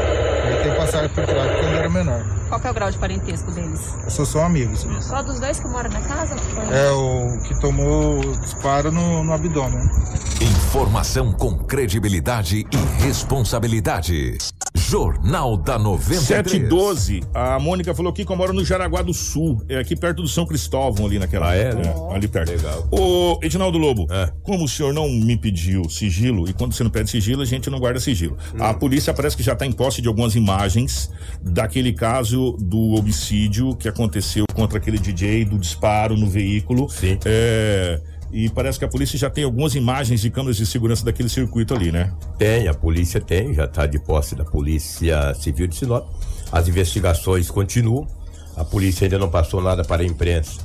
[0.47, 2.25] Ele tem passagem por tráfico quando era menor.
[2.47, 3.93] Qual que é o grau de parentesco deles?
[4.05, 4.87] Eu sou só amigos.
[5.09, 6.35] Qual dos dois que mora na casa?
[6.71, 9.81] É o que tomou disparo no, no abdômen.
[10.39, 14.37] Informação com credibilidade e responsabilidade.
[14.89, 16.21] Jornal da 93.
[16.21, 17.21] 7 e 12.
[17.33, 19.61] A Mônica falou aqui que eu moro no Jaraguá do Sul.
[19.67, 21.49] É aqui perto do São Cristóvão, ali naquela.
[21.49, 21.93] Ah, é, né?
[22.13, 22.51] ali perto.
[22.51, 22.87] Legal.
[22.89, 24.31] Ô, Edinaldo Lobo, É.
[24.43, 27.69] como o senhor não me pediu sigilo, e quando você não pede sigilo, a gente
[27.69, 28.37] não guarda sigilo.
[28.55, 28.63] Hum.
[28.63, 33.75] A polícia parece que já está em posse de algumas imagens daquele caso do homicídio
[33.75, 36.89] que aconteceu contra aquele DJ, do disparo no veículo.
[36.89, 37.19] Sim.
[37.25, 37.99] É,
[38.31, 41.73] e parece que a polícia já tem algumas imagens de câmeras de segurança daquele circuito
[41.73, 42.11] ali, né?
[42.37, 46.07] Tem, a polícia tem, já está de posse da Polícia Civil de Sinop.
[46.51, 48.07] As investigações continuam.
[48.55, 50.61] A polícia ainda não passou nada para a imprensa,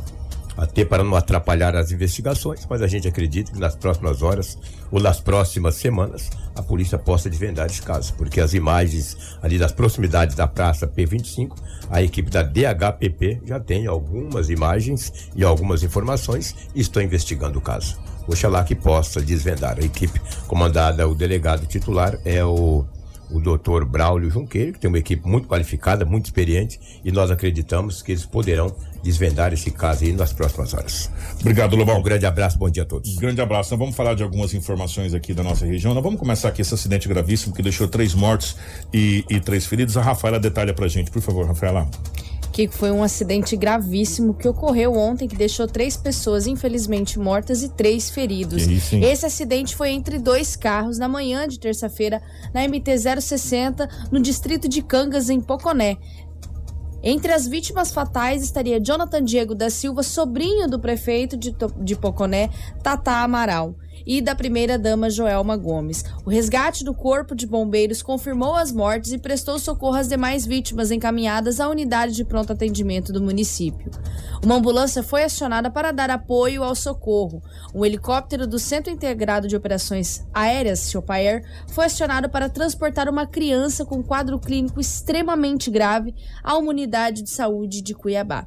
[0.56, 4.58] até para não atrapalhar as investigações, mas a gente acredita que nas próximas horas
[4.90, 9.72] ou nas próximas semanas a polícia possa desvendar esse caso, porque as imagens ali das
[9.72, 11.56] proximidades da Praça P25,
[11.90, 17.62] a equipe da DHPP já tem algumas imagens e algumas informações e estão investigando o
[17.62, 17.98] caso.
[18.26, 19.78] Oxalá que possa desvendar.
[19.78, 22.84] A equipe comandada, o delegado titular é o,
[23.30, 28.02] o doutor Braulio Junqueiro, que tem uma equipe muito qualificada, muito experiente, e nós acreditamos
[28.02, 31.10] que eles poderão desvendar esse caso aí nas próximas horas.
[31.40, 31.98] Obrigado, Lobão.
[31.98, 33.16] Um grande abraço, bom dia a todos.
[33.16, 33.70] Grande abraço.
[33.72, 35.94] Nós vamos falar de algumas informações aqui da nossa região.
[35.94, 38.56] Nós vamos começar aqui esse acidente gravíssimo que deixou três mortos
[38.92, 39.96] e, e três feridos.
[39.96, 41.88] A Rafaela detalha pra gente, por favor, Rafaela.
[42.52, 47.68] Que foi um acidente gravíssimo que ocorreu ontem, que deixou três pessoas infelizmente mortas e
[47.70, 48.66] três feridos.
[48.66, 48.96] Isso?
[48.96, 52.20] Esse acidente foi entre dois carros na manhã de terça-feira
[52.52, 55.96] na MT 060, no distrito de Cangas, em Poconé.
[57.02, 62.48] Entre as vítimas fatais estaria Jonathan Diego da Silva, sobrinho do prefeito de, de Poconé,
[62.82, 63.74] Tata Amaral,
[64.06, 66.04] e da primeira-dama Joelma Gomes.
[66.24, 70.90] O resgate do corpo de bombeiros confirmou as mortes e prestou socorro às demais vítimas
[70.90, 73.90] encaminhadas à unidade de pronto atendimento do município.
[74.44, 77.42] Uma ambulância foi acionada para dar apoio ao socorro.
[77.74, 83.84] Um helicóptero do Centro Integrado de Operações Aéreas, Chopaer, foi acionado para transportar uma criança
[83.84, 88.46] com quadro clínico extremamente grave a uma unidade de saúde de Cuiabá.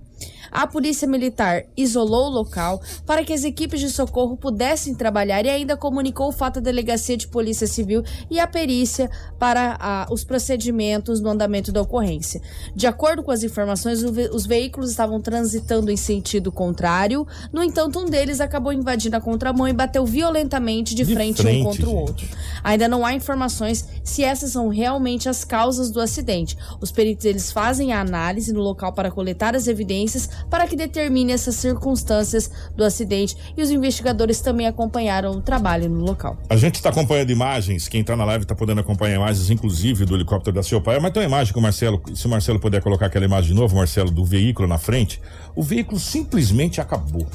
[0.52, 5.50] A Polícia Militar isolou o local para que as equipes de socorro pudessem trabalhar e
[5.50, 10.24] ainda comunicou o fato à Delegacia de Polícia Civil e à perícia para ah, os
[10.24, 12.42] procedimentos no andamento da ocorrência.
[12.74, 17.62] De acordo com as informações, o ve- os veículos estavam transitando em sentido contrário, no
[17.62, 21.66] entanto, um deles acabou invadindo a contramão e bateu violentamente de, De frente, frente, um
[21.66, 21.98] contra o gente.
[22.00, 22.28] outro.
[22.64, 26.56] Ainda não há informações se essas são realmente as causas do acidente.
[26.80, 30.05] Os peritos eles fazem a análise no local para coletar as evidências
[30.50, 36.04] para que determine essas circunstâncias do acidente e os investigadores também acompanharam o trabalho no
[36.04, 36.38] local.
[36.50, 40.16] A gente está acompanhando imagens, quem está na live está podendo acompanhar imagens, inclusive do
[40.16, 41.00] helicóptero da seu pai.
[41.00, 43.60] Mas tem uma imagem que o Marcelo, se o Marcelo puder colocar aquela imagem de
[43.60, 45.22] novo, Marcelo, do veículo na frente,
[45.56, 47.28] o veículo simplesmente acabou.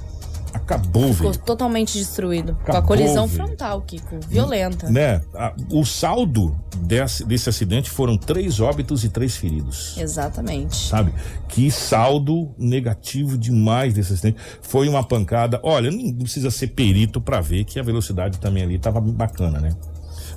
[0.52, 2.54] Acabou, Ficou totalmente destruído.
[2.54, 4.18] com a Acabou, colisão frontal, Kiko.
[4.28, 4.90] Violenta.
[4.90, 5.20] Né?
[5.70, 9.96] O saldo desse, desse acidente foram três óbitos e três feridos.
[9.98, 10.76] Exatamente.
[10.76, 11.12] Sabe?
[11.48, 14.38] Que saldo negativo demais desse acidente.
[14.60, 15.60] Foi uma pancada.
[15.62, 19.70] Olha, não precisa ser perito pra ver que a velocidade também ali tava bacana, né?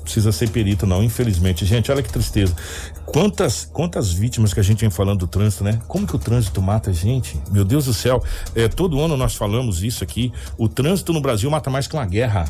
[0.04, 1.66] Precisa ser perito, não, infelizmente.
[1.66, 2.56] Gente, olha que tristeza.
[3.06, 5.80] Quantas, quantas vítimas que a gente vem falando do trânsito, né?
[5.88, 7.40] Como que o trânsito mata a gente?
[7.52, 8.24] Meu Deus do céu.
[8.56, 10.32] É, todo ano nós falamos isso aqui.
[10.58, 12.46] O trânsito no Brasil mata mais que uma guerra.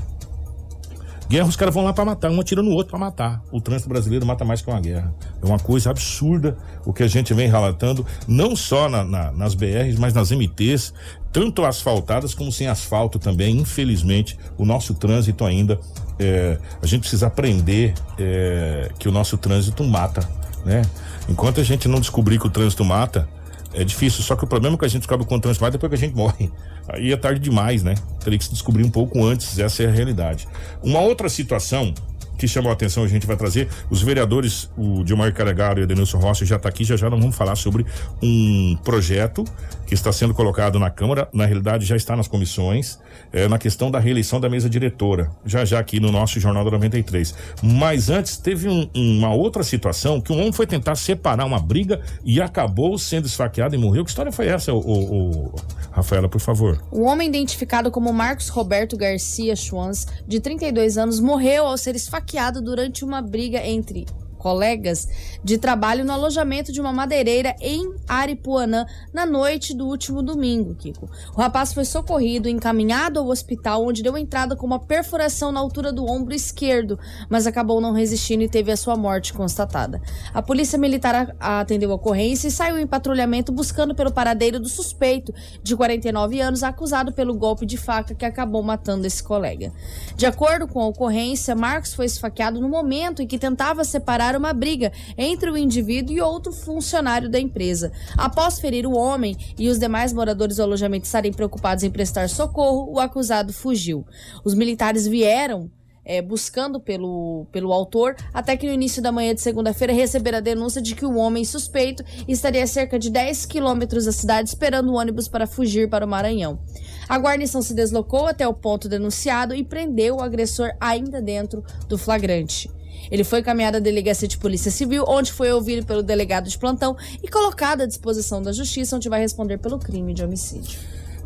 [1.33, 3.41] Guerra, os caras vão lá pra matar, um atira no outro pra matar.
[3.51, 5.11] O trânsito brasileiro mata mais que uma guerra.
[5.41, 9.55] É uma coisa absurda o que a gente vem relatando, não só na- na- nas
[9.55, 10.93] BRs, mas nas MTs,
[11.31, 13.57] tanto asfaltadas como sem asfalto também.
[13.57, 15.79] Infelizmente, o nosso trânsito ainda.
[16.19, 20.21] é, a gente precisa aprender é, que o nosso trânsito mata,
[20.63, 20.83] né?
[21.27, 23.27] Enquanto a gente não descobrir que o trânsito mata,
[23.73, 25.89] é difícil, só que o problema é que a gente descobre quanto antes mais depois
[25.89, 26.51] que a gente morre.
[26.87, 27.95] Aí é tarde demais, né?
[28.23, 30.47] Teria que se descobrir um pouco antes, essa é a realidade.
[30.81, 31.93] Uma outra situação
[32.37, 35.87] que chamou a atenção, a gente vai trazer, os vereadores, o Dilmar Carregaro e o
[35.87, 37.85] Denilson Rossi já está aqui, já já nós vamos falar sobre
[38.21, 39.43] um projeto
[39.85, 42.97] que está sendo colocado na Câmara, na realidade já está nas comissões,
[43.31, 46.71] é, na questão da reeleição da mesa diretora, já já aqui no nosso Jornal da
[46.71, 47.35] 93.
[47.61, 52.01] Mas antes teve um- uma outra situação que um homem foi tentar separar uma briga
[52.25, 54.03] e acabou sendo esfaqueado e morreu.
[54.03, 55.55] Que história foi essa, o, o- o-
[55.91, 56.83] Rafaela, por favor?
[56.91, 62.22] O homem identificado como Marcos Roberto Garcia Schwanz, de 32 anos, morreu ao ser esfaqueado
[62.61, 64.05] durante uma briga entre
[64.43, 65.07] colegas
[65.41, 71.09] de trabalho no alojamento de uma madeireira em Aripuanã na noite do último domingo, Kiko.
[71.33, 75.61] O rapaz foi socorrido e encaminhado ao hospital, onde deu entrada com uma perfuração na
[75.61, 80.01] altura do ombro esquerdo, mas acabou não resistindo e teve a sua morte constatada.
[80.33, 85.33] A polícia militar atendeu a ocorrência e saiu em patrulhamento buscando pelo paradeiro do suspeito,
[85.63, 89.71] de 49 anos, acusado pelo golpe de faca que acabou matando esse colega.
[90.17, 94.53] De acordo com a ocorrência, Marcos foi esfaqueado no momento em que tentava separar uma
[94.53, 97.91] briga entre o indivíduo e outro funcionário da empresa.
[98.17, 102.91] Após ferir o homem e os demais moradores do alojamento estarem preocupados em prestar socorro,
[102.91, 104.05] o acusado fugiu.
[104.43, 105.69] Os militares vieram
[106.05, 110.41] é, buscando pelo, pelo autor, até que no início da manhã de segunda-feira receberam a
[110.41, 114.89] denúncia de que o homem suspeito estaria a cerca de 10 quilômetros da cidade esperando
[114.89, 116.59] o ônibus para fugir para o Maranhão.
[117.07, 121.97] A guarnição se deslocou até o ponto denunciado e prendeu o agressor ainda dentro do
[121.97, 122.69] flagrante.
[123.11, 126.95] Ele foi encaminhado à delegacia de polícia civil, onde foi ouvido pelo delegado de plantão
[127.21, 130.79] e colocado à disposição da justiça, onde vai responder pelo crime de homicídio.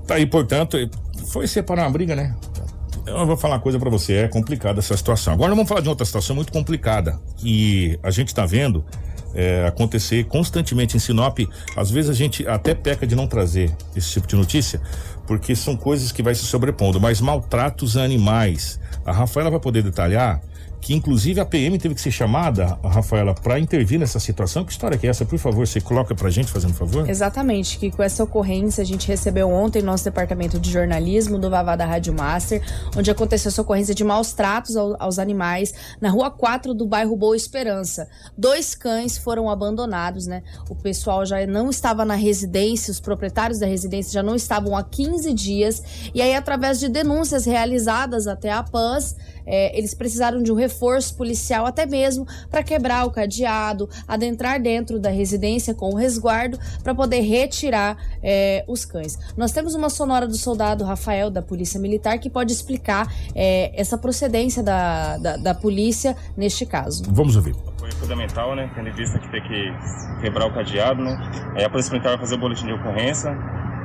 [0.05, 0.77] Tá aí, portanto,
[1.27, 2.35] foi separar uma briga, né?
[3.05, 5.33] Eu vou falar uma coisa para você, é complicada essa situação.
[5.33, 8.83] Agora vamos falar de outra situação muito complicada que a gente está vendo
[9.33, 11.39] é, acontecer constantemente em Sinop.
[11.75, 14.81] Às vezes a gente até peca de não trazer esse tipo de notícia,
[15.25, 18.79] porque são coisas que vai se sobrepondo, mas maltratos a animais.
[19.05, 20.41] A Rafaela vai poder detalhar
[20.87, 24.63] que inclusive a PM teve que ser chamada, a Rafaela, para intervir nessa situação.
[24.63, 25.25] Que história que é essa?
[25.25, 27.09] Por favor, você coloca pra gente, fazendo favor?
[27.09, 31.75] Exatamente, que com essa ocorrência a gente recebeu ontem nosso departamento de jornalismo do Vavá
[31.75, 32.63] da Rádio Master,
[32.95, 37.17] onde aconteceu essa ocorrência de maus tratos ao, aos animais na rua 4 do bairro
[37.17, 38.07] Boa Esperança.
[38.37, 40.41] Dois cães foram abandonados, né?
[40.69, 44.85] O pessoal já não estava na residência, os proprietários da residência já não estavam há
[44.85, 49.17] 15 dias, e aí, através de denúncias realizadas até a PANS,
[49.47, 54.99] é, eles precisaram de um reforço policial até mesmo para quebrar o cadeado, adentrar dentro
[54.99, 59.17] da residência com o resguardo para poder retirar é, os cães.
[59.37, 63.97] Nós temos uma sonora do soldado Rafael da Polícia Militar que pode explicar é, essa
[63.97, 67.03] procedência da, da, da polícia neste caso.
[67.09, 68.69] Vamos ouvir foi fundamental, né?
[68.75, 69.73] Tendo em vista que tem que
[70.21, 71.15] quebrar o cadeado, né?
[71.55, 73.31] Aí a Polícia Militar vai fazer o boletim de ocorrência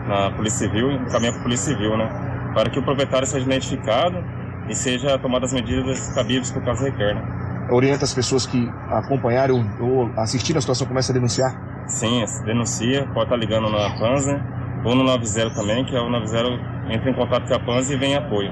[0.07, 2.09] na Polícia Civil e encaminhar para a Polícia Civil, né?
[2.55, 6.85] Para que o proprietário seja identificado e seja tomadas as medidas cabíveis que o caso
[6.85, 7.15] requer.
[7.15, 7.69] Né?
[7.71, 11.85] Orienta as pessoas que acompanharam ou assistiram a situação começa a denunciar?
[11.87, 14.41] Sim, denuncia, pode estar ligando na Panza
[14.85, 17.97] ou no 90 também, que é o 90 entra em contato com a Panza e
[17.97, 18.51] vem em apoio.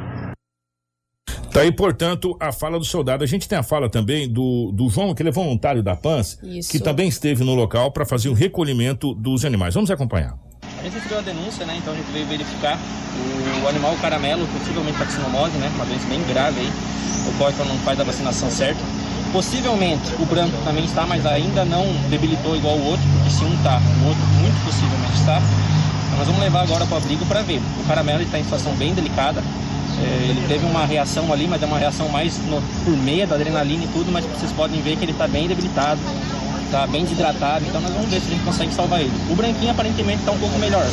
[1.53, 3.25] Tá aí, portanto, a fala do soldado.
[3.25, 6.38] A gente tem a fala também do, do João, que ele é voluntário da PANS,
[6.42, 6.70] Isso.
[6.70, 9.75] que também esteve no local para fazer o recolhimento dos animais.
[9.75, 10.38] Vamos acompanhar.
[10.81, 11.77] A gente recebeu a denúncia, né?
[11.77, 15.71] Então a gente veio verificar o, o animal caramelo, possivelmente taxinomose, né?
[15.77, 16.73] Uma doença bem grave aí,
[17.29, 18.81] ocorre quando não faz a vacinação certa.
[19.31, 23.55] Possivelmente o branco também está, mas ainda não debilitou igual o outro, porque se um
[23.57, 25.37] está, o outro muito possivelmente está.
[25.37, 27.61] Então nós vamos levar agora para o abrigo para ver.
[27.79, 29.45] O caramelo está em situação bem delicada.
[30.01, 33.35] É, ele teve uma reação ali, mas é uma reação mais no, por meia da
[33.35, 36.01] adrenalina e tudo, mas vocês podem ver que ele está bem debilitado,
[36.70, 39.11] está bem desidratado, então nós vamos ver se a gente consegue salvar ele.
[39.28, 40.87] O branquinho aparentemente está um pouco melhor,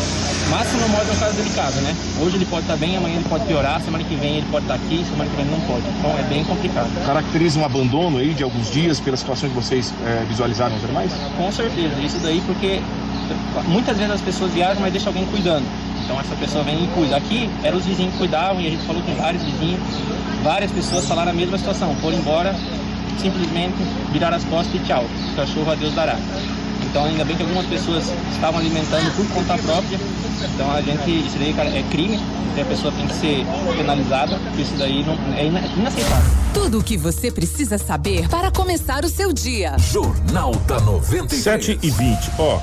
[0.49, 1.95] mas se não é um caso delicado, né?
[2.19, 4.65] Hoje ele pode estar tá bem, amanhã ele pode piorar, semana que vem ele pode
[4.65, 5.83] estar tá aqui, semana que vem ele não pode.
[5.87, 6.89] Então é bem complicado.
[7.05, 11.11] Caracteriza um abandono aí de alguns dias pela situação que vocês é, visualizaram os animais?
[11.37, 12.81] Com certeza, isso daí porque
[13.67, 15.65] muitas vezes as pessoas viajam, mas deixa alguém cuidando.
[16.03, 17.17] Então essa pessoa vem e cuida.
[17.17, 19.79] Aqui eram os vizinhos que cuidavam e a gente falou com vários vizinhos,
[20.43, 22.55] várias pessoas falaram a mesma situação, foram embora,
[23.21, 23.75] simplesmente
[24.12, 25.06] virar as costas e tchau.
[25.32, 26.17] O cachorro a Deus dará.
[26.89, 29.99] Então ainda bem que algumas pessoas estavam alimentando por conta própria.
[30.53, 32.19] Então a gente, isso daí cara, é crime,
[32.56, 36.32] e a pessoa tem que ser penalizada, porque isso daí não, é inaceitável.
[36.53, 39.75] Tudo o que você precisa saber para começar o seu dia.
[39.77, 41.43] Jornal da 93.
[41.43, 42.32] 7 e 20.
[42.39, 42.60] Ó,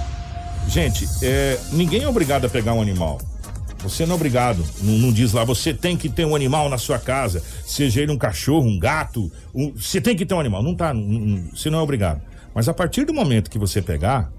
[0.66, 3.20] gente, é, ninguém é obrigado a pegar um animal.
[3.84, 4.64] Você não é obrigado.
[4.82, 8.10] Não, não, diz lá, você tem que ter um animal na sua casa, seja ele
[8.10, 9.30] um cachorro, um gato.
[9.54, 10.62] Um, você tem que ter um animal.
[10.62, 10.92] Não tá.
[10.92, 12.22] Não, você não é obrigado.
[12.54, 14.32] Mas a partir do momento que você pegar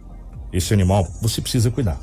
[0.51, 1.99] esse animal, você precisa cuidar.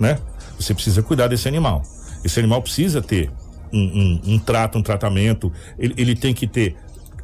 [0.00, 0.18] Né?
[0.58, 1.82] Você precisa cuidar desse animal.
[2.24, 3.30] Esse animal precisa ter
[3.72, 5.52] um, um, um trato, um tratamento.
[5.78, 6.76] Ele, ele tem que ter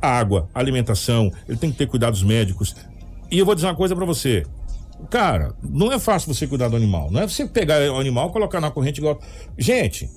[0.02, 2.74] água, alimentação, ele tem que ter cuidados médicos.
[3.30, 4.44] E eu vou dizer uma coisa para você.
[5.08, 7.10] Cara, não é fácil você cuidar do animal.
[7.10, 9.20] Não é você pegar o animal, colocar na corrente igual.
[9.56, 10.08] Gente,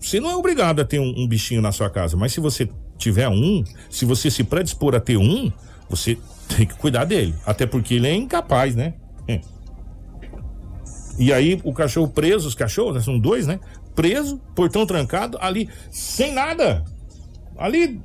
[0.00, 2.68] você não é obrigado a ter um, um, bichinho na sua casa, mas se você
[2.96, 5.50] tiver um, se você se predispor a ter um,
[5.88, 6.18] você
[6.56, 7.34] tem que cuidar dele.
[7.44, 8.94] Até porque ele é incapaz, né?
[9.26, 9.40] É.
[11.18, 13.58] E aí o cachorro preso, os cachorros, né, são dois, né?
[13.94, 16.84] Preso, portão trancado, ali, sem nada.
[17.56, 18.00] Ali,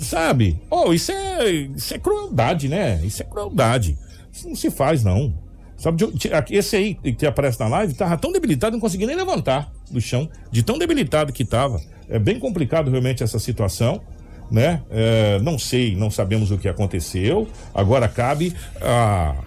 [0.00, 0.60] Sabe?
[0.70, 3.00] Oh, isso é, isso é crueldade, né?
[3.04, 3.98] Isso é crueldade.
[4.32, 5.34] Isso não se faz, não.
[5.82, 6.04] Sabe,
[6.50, 10.30] esse aí que aparece na live tava tão debilitado, não conseguia nem levantar do chão,
[10.48, 11.80] de tão debilitado que tava.
[12.08, 14.00] É bem complicado realmente essa situação,
[14.48, 14.80] né?
[14.92, 17.48] É, não sei, não sabemos o que aconteceu.
[17.74, 18.54] Agora cabe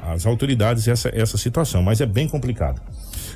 [0.02, 2.82] às autoridades essa, essa situação, mas é bem complicado.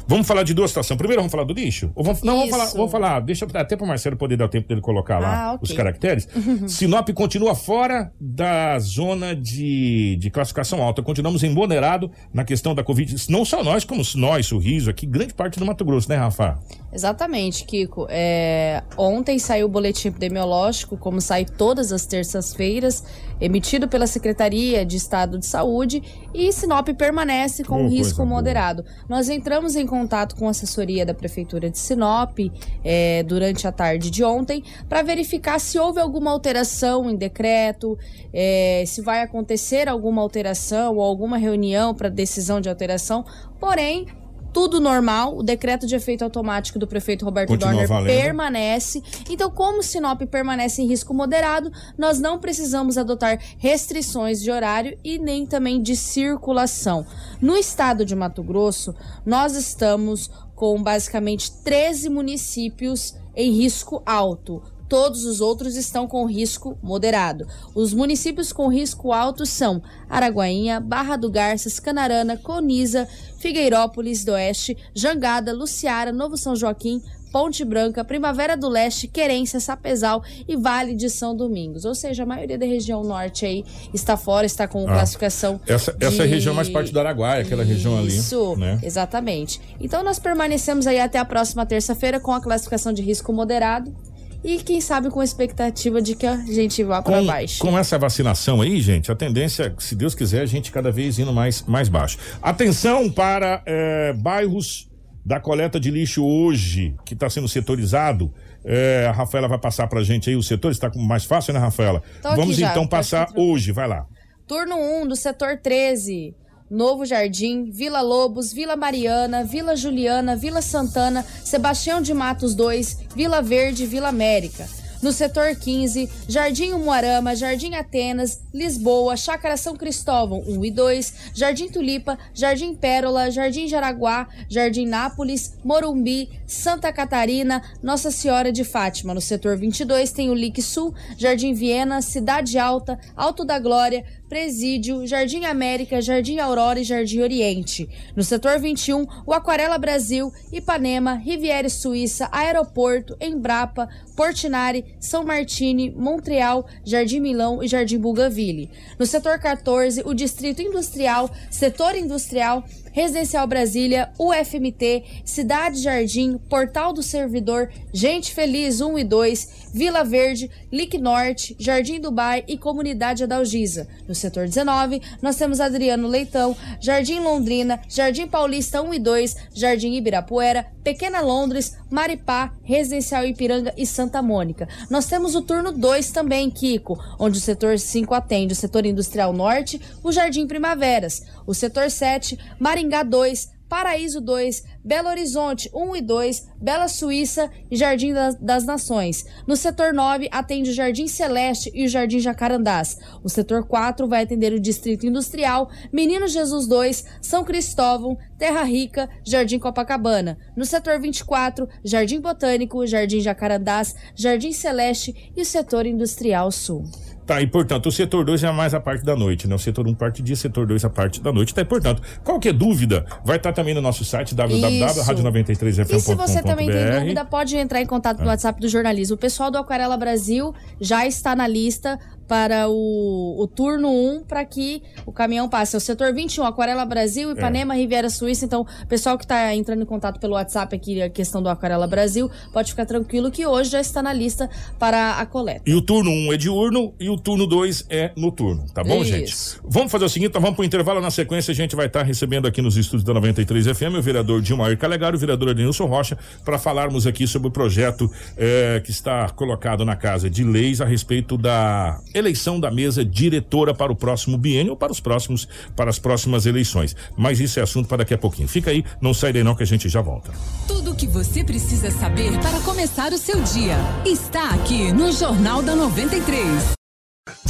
[0.10, 0.98] Vamos falar de duas situações.
[0.98, 1.92] Primeiro vamos falar do lixo?
[1.94, 4.50] Ou vamos, não, vamos falar, vamos falar, deixa até para o Marcelo poder dar o
[4.50, 5.60] tempo dele colocar lá Ah, ok.
[5.70, 6.28] os caracteres.
[6.68, 11.04] Sinop continua fora da zona de, de classificação alta.
[11.04, 13.16] Continuamos empoderado na questão da Covid.
[13.30, 16.58] Não só nós, como nós, Sorriso, aqui, grande parte do Mato Grosso, né, Rafa?
[16.92, 18.08] Exatamente, Kiko.
[18.10, 23.04] É, ontem saiu o boletim epidemiológico, como sai todas as terças-feiras,
[23.40, 26.02] emitido pela Secretaria de Estado de Saúde,
[26.34, 28.26] e Sinop permanece com risco coisa boa.
[28.28, 28.84] moderado.
[29.08, 32.40] Nós entramos em contato com a assessoria da Prefeitura de Sinop
[32.84, 37.98] é, durante a tarde de ontem para verificar se houve alguma alteração em decreto,
[38.34, 43.26] é, se vai acontecer alguma alteração ou alguma reunião para decisão de alteração.
[43.60, 44.08] Porém,
[44.54, 48.08] tudo normal, o decreto de efeito automático do prefeito Roberto Continua Dorner valendo.
[48.08, 49.04] permanece.
[49.30, 55.18] Então, como Sinop permanece em risco moderado, nós não precisamos adotar restrições de horário e
[55.20, 57.06] nem também de circulação.
[57.42, 58.96] No estado de Mato Grosso,
[59.26, 64.62] nós estamos com basicamente 13 municípios em risco alto.
[64.90, 67.48] Todos os outros estão com risco moderado.
[67.76, 74.76] Os municípios com risco alto são Araguainha, Barra do Garças, Canarana, Coniza, Figueirópolis do Oeste,
[74.94, 81.08] Jangada, Luciara, Novo São Joaquim, Ponte Branca, Primavera do Leste, Querência, Sapezal e Vale de
[81.12, 81.86] São Domingos.
[81.86, 83.64] Ou seja, a maioria da região norte aí
[83.94, 85.62] está fora, está com Ah, classificação.
[85.68, 88.18] Essa, essa é a de- região mais parte do Araguaia, aquela região ali.
[88.18, 88.80] Isso, Né?
[88.82, 89.62] exatamente.
[89.80, 93.96] Então nós permanecemos aí até a próxima terça-feira com a classificação de risco moderado
[94.44, 97.60] e quem sabe com a expectativa de que a gente vá para baixo.
[97.60, 101.34] com essa vacinação aí, gente, a tendência, se Deus quiser, a gente cada vez indo
[101.34, 102.18] mais, mais baixo.
[102.42, 104.90] Atenção para eh, bairros
[105.26, 108.34] da coleta de lixo hoje, que está sendo setorizado.
[108.64, 112.02] Eh, a Rafaela vai passar pra gente aí os setores, está mais fácil, né, Rafaela?
[112.22, 114.06] Tô Vamos já, então passar hoje, vai lá.
[114.48, 116.34] Turno 1 do setor 13.
[116.70, 123.42] Novo Jardim, Vila Lobos, Vila Mariana, Vila Juliana, Vila Santana, Sebastião de Matos 2, Vila
[123.42, 124.68] Verde, Vila América.
[125.02, 131.70] No setor 15, Jardim Umuarama, Jardim Atenas, Lisboa, Chácara São Cristóvão 1 e 2, Jardim
[131.70, 139.14] Tulipa, Jardim Pérola, Jardim Jaraguá, Jardim Nápoles, Morumbi, Santa Catarina, Nossa Senhora de Fátima.
[139.14, 145.08] No setor 22 tem o Lique Sul, Jardim Viena, Cidade Alta, Alto da Glória, Presídio,
[145.08, 147.90] Jardim América, Jardim Aurora e Jardim Oriente.
[148.16, 156.68] No setor 21, o Aquarela Brasil, Ipanema, Riviera Suíça, Aeroporto, Embrapa, Portinari, São Martini, Montreal,
[156.86, 158.70] Jardim Milão e Jardim Bougainville.
[159.00, 167.04] No setor 14, o Distrito Industrial, Setor Industrial, Residencial Brasília, UFMT, Cidade Jardim, Portal do
[167.04, 173.88] Servidor, Gente Feliz 1 e 2, Vila Verde, Lique Norte, Jardim Dubai e Comunidade Adalgisa.
[174.08, 179.94] No setor 19, nós temos Adriano Leitão, Jardim Londrina, Jardim Paulista 1 e 2, Jardim
[179.94, 184.68] Ibirapuera, Pequena Londres, Maripá, Residencial Ipiranga e Santa Mônica.
[184.90, 189.34] Nós temos o turno 2 também, Kiko, onde o setor 5 atende o setor industrial
[189.34, 192.38] norte, o Jardim Primaveras, o setor 7,
[192.80, 199.26] Maringá 2, Paraíso 2, Belo Horizonte 1 e 2, Bela Suíça e Jardim das, Nações.
[199.46, 202.98] No setor 9 atende o Jardim Celeste e o Jardim Jacarandás.
[203.22, 209.10] O setor 4 vai atender o Distrito Industrial, Menino Jesus 2, São Cristóvão, Terra Rica,
[209.26, 210.38] Jardim Copacabana.
[210.56, 216.86] No setor 24, Jardim Botânico, Jardim Jacarandás, Jardim Celeste e o setor Industrial Sul.
[217.30, 219.54] Tá, e portanto, o setor 2 é mais a parte da noite, né?
[219.54, 221.54] O setor 1 um parte dia, setor 2 a parte da noite.
[221.54, 225.96] Tá, e portanto, qualquer dúvida, vai estar também no nosso site www.radio93fm.com.br.
[225.96, 228.30] E se você também tem dúvida, pode entrar em contato no É.
[228.30, 229.14] WhatsApp do jornalismo.
[229.14, 232.00] O pessoal do Aquarela Brasil já está na lista
[232.30, 235.76] para o, o turno 1 para que o caminhão passe.
[235.76, 238.46] É o setor 21, Aquarela Brasil, Ipanema, Riviera Suíça.
[238.46, 241.88] Então, o pessoal que está entrando em contato pelo WhatsApp aqui, a questão do Aquarela
[241.88, 245.64] Brasil, pode ficar tranquilo que hoje já está na lista para a coleta.
[245.66, 249.04] E o turno 1 um é diurno e o turno 2 é noturno, tá bom,
[249.04, 249.34] gente?
[249.34, 249.60] Isso.
[249.64, 251.02] Vamos fazer o seguinte, então vamos pro intervalo.
[251.02, 254.42] Na sequência, a gente vai estar recebendo aqui nos estúdios da 93 FM o vereador
[254.42, 259.30] Dilmair Calegaro o vereador Adnilson Rocha para falarmos aqui sobre o projeto eh, que está
[259.30, 264.38] colocado na Casa de Leis a respeito da eleição da mesa diretora para o próximo
[264.38, 266.96] biênio ou para os próximos, para as próximas eleições.
[267.18, 268.48] Mas isso é assunto para daqui a pouquinho.
[268.48, 270.32] Fica aí, não sai daí não que a gente já volta.
[270.68, 275.62] Tudo o que você precisa saber para começar o seu dia está aqui no Jornal
[275.62, 276.80] da 93.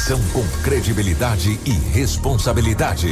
[0.09, 3.07] Informação com credibilidade e responsabilidade.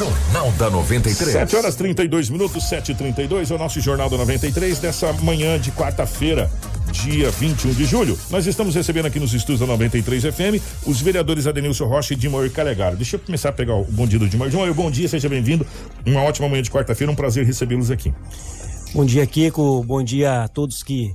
[0.00, 1.30] Jornal da 93.
[1.30, 6.50] 7 horas 32 minutos, 7h32 é o nosso Jornal da 93 dessa manhã de quarta-feira,
[6.90, 8.18] dia 21 de julho.
[8.30, 12.50] Nós estamos recebendo aqui nos estúdios da 93 FM os vereadores Adenilson Rocha e Dimoir
[12.50, 12.96] Calegaro.
[12.96, 14.50] Deixa eu começar a pegar o bom dia do Dimoir.
[14.50, 15.66] Dimoir, bom dia, seja bem-vindo.
[16.06, 18.10] Uma ótima manhã de quarta-feira, um prazer recebê-los aqui.
[18.94, 19.84] Bom dia, Kiko.
[19.84, 21.14] Bom dia a todos que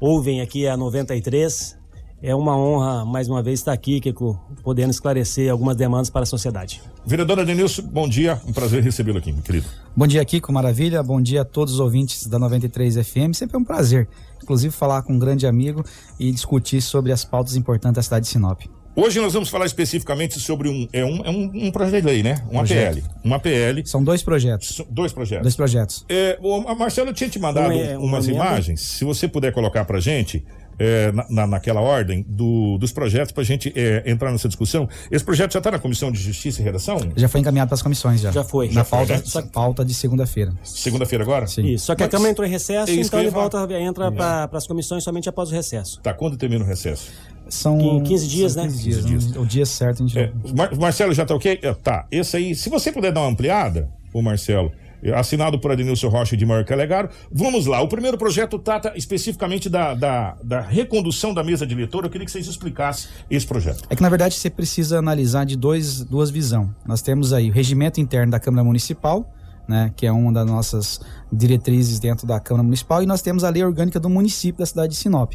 [0.00, 1.75] ouvem aqui a 93.
[2.22, 6.26] É uma honra, mais uma vez, estar aqui, Kiko, podendo esclarecer algumas demandas para a
[6.26, 6.82] sociedade.
[7.04, 9.66] Vereador Adenilson, bom dia, um prazer recebê-lo aqui, meu querido.
[9.94, 11.02] Bom dia, Kiko, maravilha.
[11.02, 13.34] Bom dia a todos os ouvintes da 93 FM.
[13.34, 14.08] Sempre é um prazer,
[14.42, 15.84] inclusive, falar com um grande amigo
[16.18, 18.62] e discutir sobre as pautas importantes da cidade de Sinop.
[18.98, 22.22] Hoje nós vamos falar especificamente sobre um, é um, é um, um projeto de lei,
[22.22, 22.36] né?
[22.50, 22.94] Uma Projeto.
[22.94, 23.04] PL.
[23.22, 23.86] Uma PL.
[23.86, 24.80] São dois projetos.
[24.90, 25.42] Dois projetos.
[25.42, 26.06] Dois projetos.
[26.08, 28.80] É, o, a Marcelo tinha te mandado Um é- uma umas imagens.
[28.80, 30.42] Se você puder colocar pra gente,
[30.78, 34.88] é, na, na- naquela ordem, do, dos projetos, pra gente é, entrar nessa discussão.
[35.10, 36.98] Esse projeto já tá na Comissão de Justiça e Redação?
[37.16, 38.30] Já foi encaminhado para as comissões já.
[38.30, 38.68] Já foi.
[38.68, 39.22] Na Já foi, pauta, né?
[39.24, 40.52] Só pauta de segunda-feira.
[40.62, 41.46] Segunda-feira agora?
[41.46, 41.66] Sim.
[41.66, 44.48] Isso, só que a Mas- Câmara entrou em recesso, É então ele volta, entra para
[44.52, 46.00] as comissões somente após o recesso.
[46.00, 47.10] Tá, quando termina o recesso?
[47.48, 48.68] São Em 15 dias, são né?
[48.68, 51.58] 15 dias, O dia certo a gente É, Mar- Marcelo, já tá ok?
[51.62, 52.04] É, Tá.
[52.10, 54.72] Esse aí, se você puder dar uma ampliada, o Marcelo,
[55.14, 57.08] assinado por Adenilson Rocha de Maior Calegaro.
[57.30, 57.80] Vamos lá.
[57.80, 62.06] O primeiro projeto trata especificamente da, da, da recondução da mesa diretora.
[62.06, 63.84] Eu queria que vocês explicassem esse projeto.
[63.90, 66.68] É que na verdade você precisa analisar de dois, duas visões.
[66.86, 69.30] Nós temos aí o regimento interno da Câmara Municipal,
[69.68, 71.00] né, que é uma das nossas
[71.32, 74.92] diretrizes dentro da Câmara Municipal, e nós temos a lei orgânica do município da cidade
[74.92, 75.32] de Sinop.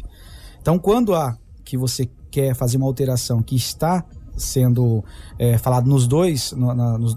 [0.60, 4.04] Então, quando há que você quer fazer uma alteração que está
[4.36, 5.04] sendo
[5.38, 7.16] é, falado nos dois, no- na- nos-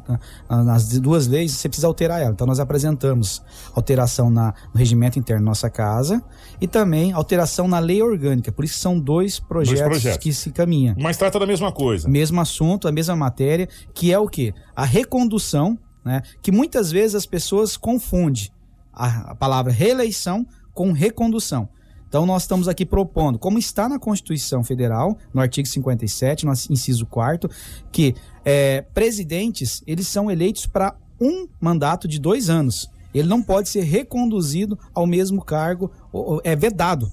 [0.49, 2.31] na- nas duas leis, você precisa alterar ela.
[2.31, 3.41] Então nós apresentamos
[3.73, 6.23] alteração na, no regimento interno da nossa casa
[6.59, 8.51] e também alteração na lei orgânica.
[8.51, 10.17] Por isso são dois projetos, projetos.
[10.23, 10.95] que se caminham.
[10.99, 12.07] Mas trata da mesma coisa.
[12.07, 14.53] Mesmo assunto, a mesma matéria, que é o quê?
[14.75, 16.21] A recondução, né?
[16.41, 18.49] Que muitas vezes as pessoas confundem
[18.93, 21.69] a, a palavra reeleição com recondução.
[22.15, 27.05] Então nós estamos aqui propondo, como está na Constituição Federal, no artigo 57, no inciso
[27.07, 27.49] 4
[27.91, 32.89] que é, presidentes, eles são eleitos para um mandato de dois anos.
[33.13, 35.91] Ele não pode ser reconduzido ao mesmo cargo,
[36.45, 37.11] é vedado.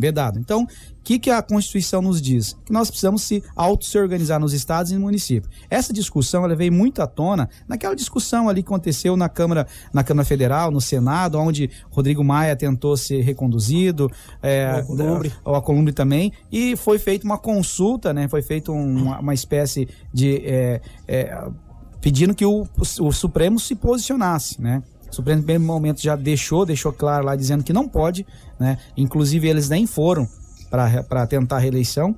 [0.00, 0.38] Vedado.
[0.38, 0.66] Então, o
[1.04, 2.56] que, que a Constituição nos diz?
[2.64, 5.50] Que nós precisamos se auto-se organizar nos estados e no município.
[5.68, 10.02] Essa discussão ela veio muito à tona naquela discussão ali que aconteceu na Câmara, na
[10.02, 14.10] Câmara Federal, no Senado, onde Rodrigo Maia tentou ser reconduzido,
[14.42, 15.32] é, O Alcolumbre.
[15.44, 18.28] o Alcolumbre também, e foi feita uma consulta, né?
[18.28, 20.42] Foi feita uma, uma espécie de.
[20.44, 21.48] é, é,
[22.00, 24.82] pedindo que o, o Supremo se posicionasse, né?
[25.10, 28.26] O Supremo, no primeiro momento, já deixou, deixou claro lá, dizendo que não pode,
[28.58, 28.78] né?
[28.96, 30.28] Inclusive, eles nem foram
[30.70, 32.14] para tentar a reeleição.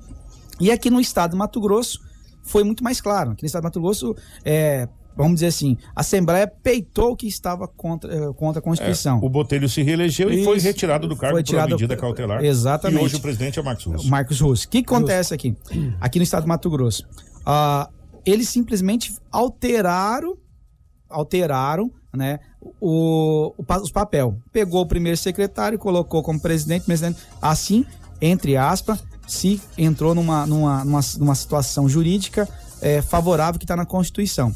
[0.59, 1.99] E aqui no estado de Mato Grosso,
[2.43, 3.31] foi muito mais claro.
[3.31, 4.15] Aqui no estado de Mato Grosso,
[4.45, 4.87] é,
[5.17, 9.19] vamos dizer assim, a Assembleia peitou que estava contra, eh, contra a Constituição.
[9.21, 11.95] É, o Botelho se reelegeu e foi retirado do cargo Foi por tirado- uma medida
[11.97, 12.43] cautelar.
[12.43, 13.01] Exatamente.
[13.01, 14.09] E hoje o presidente é Marcos Russo.
[14.09, 14.67] Marcos Russo.
[14.67, 15.55] O que, que acontece aqui?
[15.99, 17.07] Aqui no estado do Mato Grosso.
[17.45, 17.89] Ah,
[18.25, 20.37] eles simplesmente alteraram,
[21.09, 22.39] alteraram, né,
[22.79, 24.37] o, o os papel.
[24.51, 27.19] Pegou o primeiro secretário, colocou como presidente, presidente.
[27.41, 27.85] Assim,
[28.21, 32.47] entre aspas, se entrou numa, numa, numa, numa situação jurídica
[32.81, 34.53] eh, favorável que está na Constituição.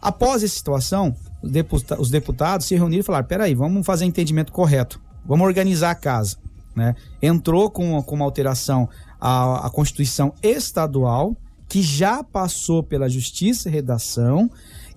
[0.00, 4.52] Após essa situação, os deputa- os deputados se reuniram e falaram: peraí, vamos fazer entendimento
[4.52, 6.36] correto, vamos organizar a casa.
[6.74, 6.94] Né?
[7.20, 8.88] Entrou com, com uma alteração
[9.20, 11.36] à, à Constituição estadual,
[11.68, 14.48] que já passou pela Justiça e Redação,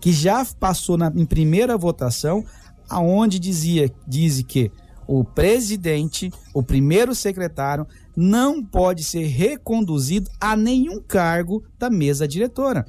[0.02, 2.43] que já passou na, em primeira votação,
[2.89, 4.72] aonde dizia diz que
[5.08, 12.86] o presidente, o primeiro secretário, não pode ser reconduzido a nenhum cargo da mesa diretora.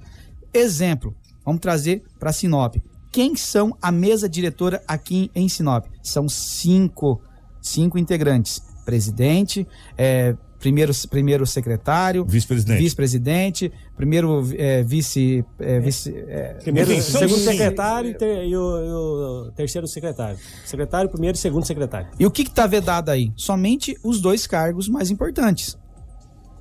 [0.53, 2.77] Exemplo, vamos trazer para Sinop.
[3.11, 5.87] Quem são a mesa diretora aqui em Sinop?
[6.03, 7.21] São cinco,
[7.61, 8.63] cinco integrantes.
[8.85, 12.79] Presidente, é, primeiro, primeiro secretário, Vice-presidente.
[12.79, 18.57] vice-presidente, primeiro é, vice, é, vice é, Primeiro, enfim, são segundo secretário e, ter- e
[18.57, 18.91] o, e
[19.49, 20.39] o terceiro secretário.
[20.65, 22.09] Secretário, primeiro e segundo secretário.
[22.19, 23.33] E o que está vedado aí?
[23.37, 25.77] Somente os dois cargos mais importantes.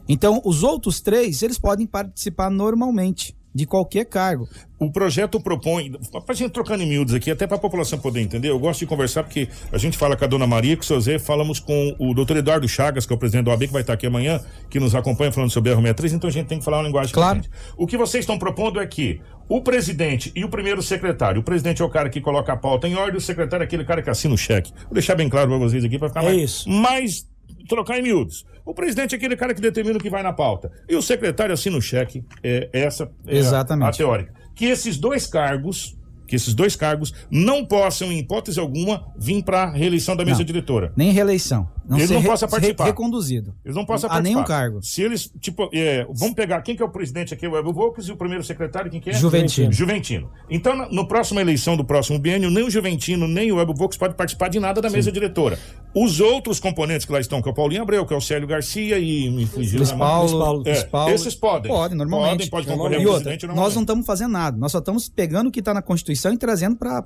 [0.09, 4.47] Então, os outros três, eles podem participar normalmente de qualquer cargo.
[4.79, 5.91] O projeto propõe,
[6.25, 9.23] pra gente trocando em miúdos aqui, até pra população poder entender, eu gosto de conversar
[9.23, 12.13] porque a gente fala com a dona Maria, com o seu Zé, falamos com o
[12.13, 14.39] doutor Eduardo Chagas, que é o presidente do OAB, que vai estar aqui amanhã,
[14.69, 17.13] que nos acompanha falando sobre a R63, então a gente tem que falar uma linguagem
[17.13, 17.41] Claro.
[17.41, 17.63] diferente.
[17.77, 21.81] O que vocês estão propondo é que o presidente e o primeiro secretário, o presidente
[21.81, 24.09] é o cara que coloca a pauta em ordem, o secretário é aquele cara que
[24.09, 24.71] assina o cheque.
[24.85, 26.69] Vou deixar bem claro pra vocês aqui, pra ficar É mais, isso.
[26.69, 27.27] mais
[27.75, 28.45] trocar em miúdos.
[28.65, 30.71] O presidente é aquele cara que determina o que vai na pauta.
[30.89, 32.23] E o secretário assina o cheque.
[32.43, 33.95] É, essa é a- Exatamente.
[33.95, 34.33] a teórica.
[34.55, 35.97] Que esses dois cargos
[36.27, 40.37] que esses dois cargos não possam, em hipótese alguma, vir para a reeleição da mesa
[40.39, 40.45] Não.
[40.45, 40.93] diretora.
[40.95, 41.67] Nem reeleição.
[41.87, 42.85] Não Eles ser não ser participar.
[42.85, 43.53] reconduzido.
[43.65, 44.35] Eles não possam A participar.
[44.35, 44.83] nenhum cargo.
[44.83, 47.47] Se eles, tipo, é, vamos pegar, quem que é o presidente aqui?
[47.47, 49.13] O Web Volks e o primeiro secretário, quem que é?
[49.13, 49.71] Juventino.
[49.73, 50.29] Juventino.
[50.49, 53.97] Então, na no próxima eleição do próximo biênio, nem o Juventino, nem o Web Volks
[53.97, 55.57] pode participar de nada da mesa diretora.
[55.93, 58.47] Os outros componentes que lá estão, que é o Paulinho Abreu, que é o Célio
[58.47, 59.79] Garcia e me fugiu.
[59.79, 60.63] Luiz Paulo, Luiz Paulo.
[60.63, 61.13] Luiz É, Paulo.
[61.13, 61.71] Esses podem.
[61.71, 62.49] Podem, normalmente.
[62.49, 64.55] Podem, pode concorrer E outra, nós não estamos fazendo nada.
[64.57, 67.03] Nós só estamos pegando o que está na Constituição e trazendo para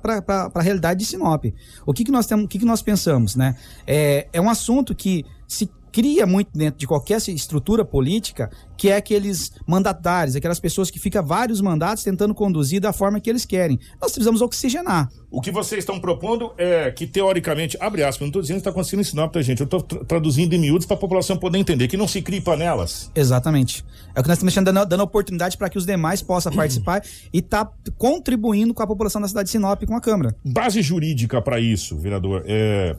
[0.54, 1.46] a realidade de Sinop.
[1.84, 3.56] O que, que nós temos, o que, que nós pensamos, né?
[3.86, 8.96] É, é um assunto que se cria muito dentro de qualquer estrutura política, que é
[8.96, 13.78] aqueles mandatários, aquelas pessoas que ficam vários mandatos tentando conduzir da forma que eles querem.
[13.98, 15.08] Nós precisamos oxigenar.
[15.30, 18.70] O que vocês estão propondo é que, teoricamente, abre aspas, não estou dizendo que está
[18.70, 19.60] acontecendo em Sinop, tá, gente?
[19.60, 23.10] Eu estou traduzindo em miúdos para a população poder entender, que não se crie panelas.
[23.14, 23.82] Exatamente.
[24.14, 27.02] É o que nós estamos deixando, dando, dando oportunidade para que os demais possam participar
[27.32, 30.36] e tá contribuindo com a população da cidade de Sinop com a Câmara.
[30.44, 32.94] Base jurídica para isso, vereador, é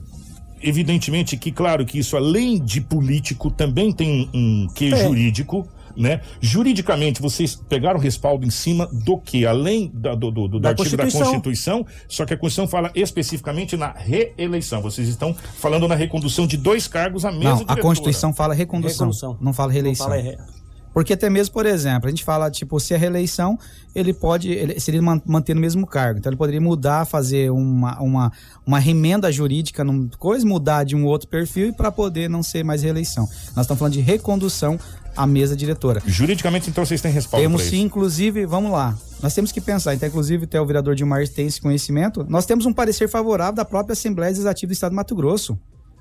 [0.62, 5.04] evidentemente que, claro, que isso além de político também tem um, quê É.
[5.04, 6.20] jurídico, né?
[6.40, 9.44] Juridicamente, vocês pegaram respaldo em cima do que?
[9.44, 11.26] Além da- do, do- do Da artigo da Constituição.
[11.32, 14.80] Constituição, só que a Constituição fala especificamente na reeleição.
[14.80, 17.82] Vocês estão falando na recondução de dois cargos à mesa Não, a diretora.
[17.82, 19.36] Constituição fala recondução, Recondução.
[19.40, 20.08] não fala reeleição.
[20.08, 20.38] Não fala re-
[20.92, 23.58] Porque até mesmo, por exemplo, a gente fala, tipo, se é reeleição,
[23.94, 26.18] ele pode, ele, se ele man- manter no mesmo cargo.
[26.18, 28.32] Então ele poderia mudar, fazer uma, uma,
[28.66, 32.82] uma remenda jurídica num coisa, mudar de um outro perfil para poder não ser mais
[32.82, 33.24] reeleição.
[33.54, 34.78] Nós estamos falando de recondução
[35.16, 36.00] à mesa diretora.
[36.06, 38.96] Juridicamente, então, vocês têm respaldo Temos sim, inclusive, vamos lá.
[39.22, 42.24] Nós temos que pensar, então, inclusive, até o vereador Dilmar tem esse conhecimento.
[42.28, 45.58] Nós temos um parecer favorável da própria Assembleia Legislativa do Estado do Mato Grosso.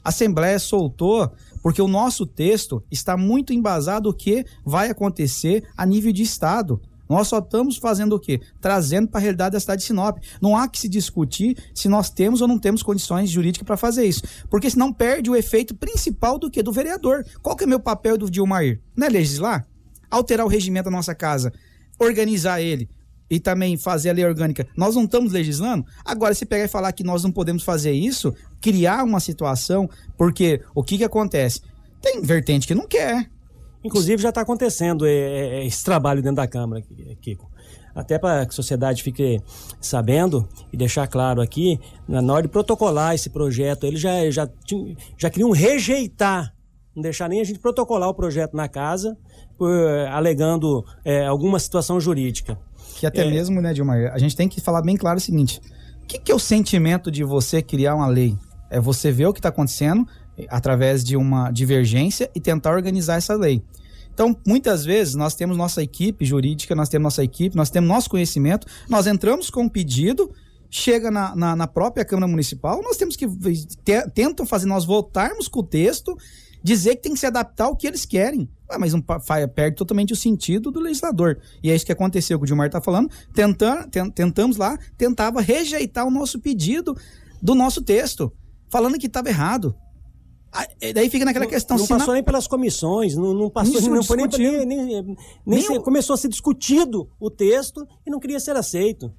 [0.08, 1.30] A Assembleia soltou
[1.62, 6.82] porque o nosso texto está muito embasado o que vai acontecer a nível de Estado.
[7.10, 8.40] Nós só estamos fazendo o quê?
[8.62, 10.20] Trazendo para a realidade da cidade de Sinop.
[10.42, 14.06] Não há que se discutir se nós temos ou não temos condições jurídicas para fazer
[14.06, 14.22] isso.
[14.50, 16.64] Porque senão perde o efeito principal do que?
[16.64, 17.26] Do vereador.
[17.42, 18.80] Qual que é o meu papel do Dilmair?
[18.96, 19.68] Não é legislar?
[20.10, 21.52] Alterar o regimento da nossa casa,
[22.00, 22.90] organizar ele
[23.30, 24.68] e também fazer a lei orgânica.
[24.76, 25.86] Nós não estamos legislando?
[26.04, 30.62] Agora, se pegar e falar que nós não podemos fazer isso, criar uma situação, porque
[30.74, 31.62] o que que acontece?
[32.02, 33.30] Tem vertente que não quer.
[33.84, 36.82] Inclusive já está acontecendo é, é, esse trabalho dentro da Câmara,
[37.22, 37.50] Kiko.
[37.96, 39.42] Até para que a sociedade fique
[39.82, 44.48] sabendo e deixar claro aqui, na hora de protocolar esse projeto, eles já, já,
[45.18, 46.54] já queriam rejeitar,
[46.96, 49.18] não deixar nem a gente protocolar o projeto na casa,
[49.58, 49.72] por,
[50.12, 52.60] alegando é, alguma situação jurídica.
[52.96, 53.30] Que até É.
[53.30, 55.60] mesmo, né, Dilma, a gente tem que falar bem claro o seguinte:
[56.04, 58.38] o que, que é o sentimento de você criar uma lei?
[58.70, 60.06] É você ver o que está acontecendo
[60.50, 63.64] através de uma divergência e tentar organizar essa lei.
[64.14, 68.10] Então, muitas vezes, nós temos nossa equipe jurídica, nós temos nossa equipe, nós temos nosso
[68.10, 70.32] conhecimento, nós entramos com um pedido,
[70.70, 73.28] chega na, na, na própria Câmara Municipal, nós temos que.
[73.28, 76.16] te- tentam fazer nós voltarmos com o texto,
[76.64, 78.50] dizer que tem que se adaptar ao que eles querem.
[78.70, 79.02] Ué, mas não
[79.56, 81.38] perde totalmente o sentido do legislador.
[81.64, 83.10] E é isso que aconteceu, que o Gilmar está falando.
[83.34, 86.98] Tentan- ten- tentamos lá, tentava rejeitar o nosso pedido
[87.42, 88.34] do nosso texto,
[88.70, 89.76] falando que estava errado.
[90.52, 93.50] Ah, e daí fica naquela questão Não se na- passou nem pelas comissões, não, não
[93.50, 97.10] passou, Isso não foi nem, nem, nem, nem Nem se- o- começou a ser discutido
[97.20, 99.12] o texto e não queria ser aceito.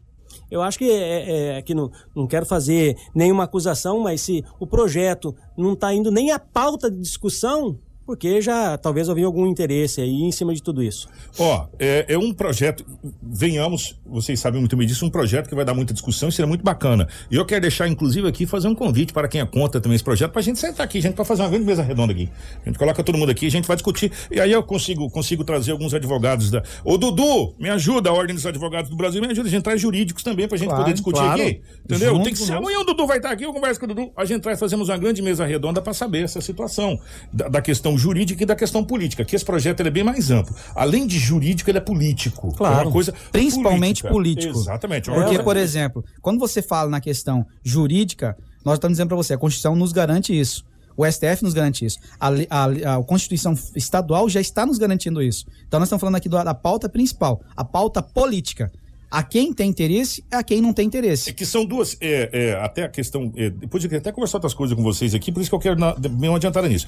[0.50, 4.66] Eu acho que é, é, que não, não quero fazer nenhuma acusação, mas se o
[4.66, 7.78] projeto não está indo nem à pauta de discussão,
[8.08, 11.06] porque já talvez havia algum interesse aí em cima de tudo isso.
[11.38, 12.82] Ó, é, é um projeto,
[13.22, 16.48] venhamos, vocês sabem muito bem disso, um projeto que vai dar muita discussão e será
[16.48, 17.06] muito bacana.
[17.30, 20.02] E eu quero deixar, inclusive, aqui, fazer um convite para quem é contra também esse
[20.02, 22.30] projeto, pra gente sentar aqui, gente, para fazer uma grande mesa redonda aqui.
[22.64, 25.44] A gente coloca todo mundo aqui, a gente vai discutir, e aí eu consigo, consigo
[25.44, 26.62] trazer alguns advogados da...
[26.82, 29.78] Ô, Dudu, me ajuda, a Ordem dos Advogados do Brasil, me ajuda, a gente traz
[29.78, 31.42] jurídicos também pra gente Claro, poder discutir claro.
[31.42, 32.14] aqui, entendeu?
[32.14, 34.10] Junto Tem que ser, amanhã o Dudu vai estar aqui, eu converso com o Dudu,
[34.16, 36.98] a gente traz, fazemos uma grande mesa redonda para saber essa situação
[37.30, 40.54] da, da questão jurídica e da questão política, que esse projeto é bem mais amplo.
[40.74, 42.54] Além de jurídico, ele é político.
[42.60, 44.08] É uma coisa Principalmente política.
[44.10, 44.58] político.
[44.58, 45.10] Exatamente.
[45.10, 49.16] é Porque, coisa por exemplo, quando você fala na questão jurídica, nós estamos dizendo para
[49.16, 50.64] você, a Constituição nos garante isso.
[50.96, 51.98] O STF nos garante isso.
[52.18, 55.44] A, a a Constituição estadual já está nos garantindo isso.
[55.66, 58.70] Então nós estamos falando aqui do- da pauta principal, a pauta política.
[59.10, 61.32] A quem tem interesse e a quem não tem interesse.
[61.32, 64.52] Que são duas, é, é, até a questão, é, depois eu queria até conversar outras
[64.52, 66.86] coisas com vocês aqui, por isso que eu quero uma adiantada nisso.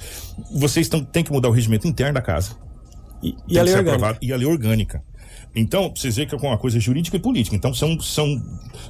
[0.53, 2.55] Vocês tão, têm que mudar o regimento interno da casa.
[3.23, 3.91] E, Tem a lei ser orgânica.
[3.91, 4.19] aprovado.
[4.21, 5.03] E a lei orgânica.
[5.55, 7.55] Então, vocês verem que é uma coisa jurídica e política.
[7.55, 8.41] Então, são, são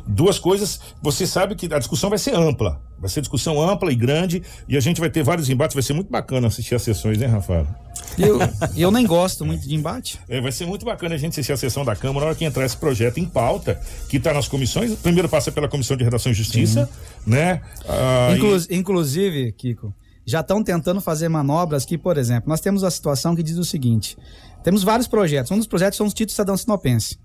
[0.05, 0.79] duas coisas.
[1.01, 2.79] Você sabe que a discussão vai ser ampla.
[2.99, 4.43] Vai ser discussão ampla e grande.
[4.69, 5.73] E a gente vai ter vários embates.
[5.73, 7.65] Vai ser muito bacana assistir as sessões, né, Rafael?
[8.17, 8.37] Eu,
[8.75, 10.19] eu nem gosto muito de embate.
[10.29, 12.45] É, vai ser muito bacana a gente assistir a sessão da Câmara na hora que
[12.45, 14.93] entrar esse projeto em pauta, que está nas comissões.
[14.95, 16.87] Primeiro passa pela Comissão de Redação e Justiça,
[17.25, 17.61] né?
[17.87, 19.93] Ah, Inclu- Inclusive, Kiko,
[20.25, 23.63] já estão tentando fazer manobras que, por exemplo, nós temos a situação que diz o
[23.65, 24.15] seguinte:
[24.63, 25.51] temos vários projetos.
[25.51, 27.17] Um dos projetos são os títulos cidadão sinopense,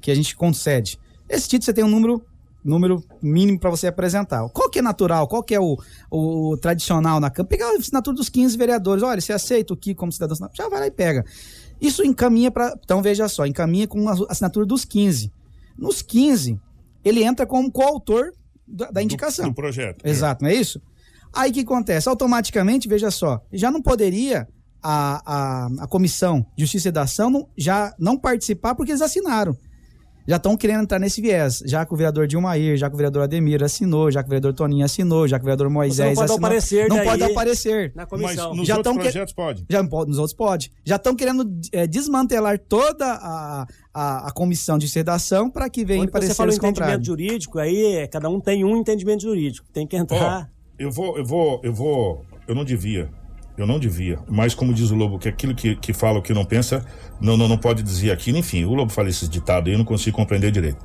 [0.00, 0.98] que a gente concede.
[1.28, 2.24] Esse título você tem um número
[2.64, 4.46] número mínimo para você apresentar.
[4.50, 5.26] Qual que é natural?
[5.26, 5.78] Qual que é o,
[6.10, 7.48] o tradicional na Câmara?
[7.48, 9.02] Pegar a assinatura dos 15 vereadores.
[9.02, 10.62] Olha, você aceita o que como cidadão sinopense?
[10.62, 11.24] Já vai lá e pega.
[11.80, 12.74] Isso encaminha para.
[12.84, 15.32] Então veja só, encaminha com a assinatura dos 15.
[15.76, 16.60] Nos 15,
[17.04, 18.32] ele entra como coautor
[18.66, 19.48] da, da indicação.
[19.48, 20.04] do projeto.
[20.04, 20.82] Exato, não é isso?
[21.32, 22.08] Aí o que acontece?
[22.08, 24.48] Automaticamente, veja só, já não poderia
[24.82, 29.56] a, a, a Comissão de Justiça e Dação não, já não participar porque eles assinaram.
[30.26, 31.62] Já estão querendo entrar nesse viés.
[31.64, 34.52] Já que o vereador Dilmair, já que o vereador Ademir assinou, já que o vereador
[34.52, 36.40] Toninho assinou, já que o vereador Moisés pode dar o assinou.
[36.50, 37.92] parecer não daí pode dar o parecer.
[37.96, 38.48] na comissão.
[38.50, 39.64] Mas nos Já outros que- projetos pode.
[39.70, 40.70] Já pode, nos outros pode.
[40.84, 46.06] Já estão querendo é, desmantelar toda a, a, a comissão de sedação para que venha
[46.06, 49.66] Quando você fala entendimento jurídico, aí é, cada um tem um entendimento jurídico.
[49.72, 50.42] Tem que entrar.
[50.42, 52.26] Ó, eu vou, eu vou, eu vou.
[52.46, 53.10] Eu não devia.
[53.58, 54.20] Eu não devia.
[54.28, 56.86] Mas como diz o Lobo, que aquilo que, que fala o que não pensa,
[57.20, 58.38] não, não, não pode dizer aquilo.
[58.38, 60.78] Enfim, o Lobo fala esses ditados aí, eu não consigo compreender direito.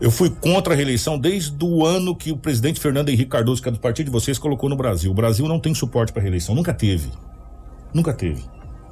[0.00, 3.68] Eu fui contra a reeleição desde o ano que o presidente Fernando Henrique Cardoso, que
[3.68, 5.10] é do partido de vocês, colocou no Brasil.
[5.10, 6.52] O Brasil não tem suporte para reeleição.
[6.54, 7.08] Nunca teve.
[7.94, 8.42] Nunca teve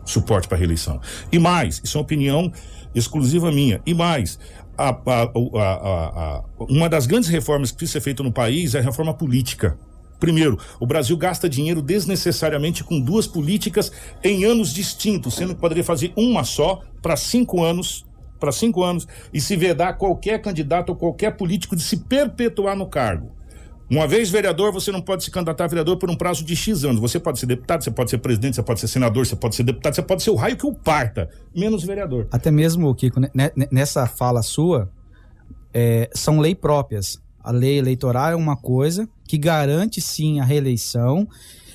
[0.04, 1.00] suporte para reeleição.
[1.32, 2.52] E mais, isso é uma opinião
[2.94, 3.80] exclusiva minha.
[3.86, 4.38] E mais,
[4.78, 8.82] a- a- a- uma das grandes reformas que precisa ser feita no país é a
[8.82, 9.76] reforma política.
[10.24, 15.84] Primeiro, o Brasil gasta dinheiro desnecessariamente com duas políticas em anos distintos, sendo que poderia
[15.84, 18.06] fazer uma só para cinco anos,
[18.40, 22.86] para cinco anos, e se vedar qualquer candidato ou qualquer político de se perpetuar no
[22.86, 23.32] cargo.
[23.90, 26.84] Uma vez vereador, você não pode se candidatar a vereador por um prazo de X
[26.84, 27.02] anos.
[27.02, 29.62] Você pode ser deputado, você pode ser presidente, você pode ser senador, você pode ser
[29.62, 32.28] deputado, você pode ser o raio que o parta, menos vereador.
[32.32, 34.90] Até mesmo, Kiko, né, né, nessa fala sua,
[35.74, 37.22] é, são lei próprias.
[37.42, 41.26] A lei eleitoral é uma coisa que garante sim a reeleição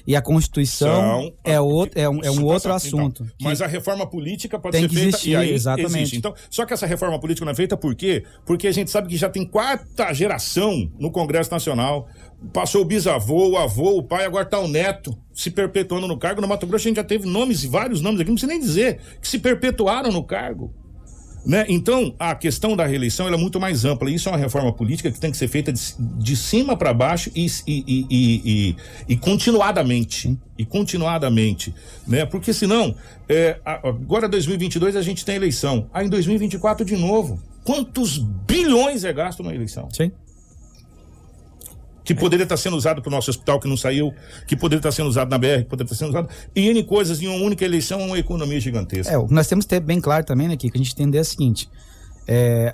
[0.08, 3.24] e a Constituição São- é, outro, é um, é um Isso outro tá- assunto.
[3.24, 5.97] então, mas a reforma política pode tem ser que feita existir, e aí exatamente.
[5.97, 6.18] existe.
[6.18, 8.24] Então, só que essa reforma política não é feita por quê?
[8.45, 12.08] Porque a gente sabe que já tem quarta geração no Congresso Nacional.
[12.54, 16.41] Passou o bisavô, o avô, o pai, agora tá o neto se perpetuando no cargo.
[16.41, 19.00] No Mato Grosso a gente já teve nomes, vários nomes aqui, não precisa nem dizer,
[19.22, 20.74] que se perpetuaram no cargo.
[21.46, 21.66] Né?
[21.70, 24.12] Então, a questão da reeleição é muito mais ampla.
[24.12, 27.32] Isso é uma reforma política que tem que ser feita de, de cima para baixo
[27.36, 28.76] e, e, e,
[29.08, 30.38] e, continuadamente.
[30.58, 31.74] E continuadamente.
[32.08, 32.26] Né?
[32.26, 32.94] Porque senão,
[33.28, 35.90] é, agora 2022 a gente tem eleição.
[35.94, 37.42] Aí em 2024 de novo.
[37.64, 39.90] Quantos bilhões é gasto na eleição?
[39.92, 40.12] Sim.
[42.10, 44.12] Que poderia estar sendo usado para o nosso hospital que não saiu,
[44.47, 46.28] que poderia estar sendo usado na BR, que poderia estar sendo usado.
[46.55, 49.14] E N coisas em uma única eleição é uma economia gigantesca.
[49.14, 51.22] É, que nós temos que ter bem claro também, né, Kiko, a gente entender é
[51.22, 51.70] o seguinte:
[52.28, 52.74] é,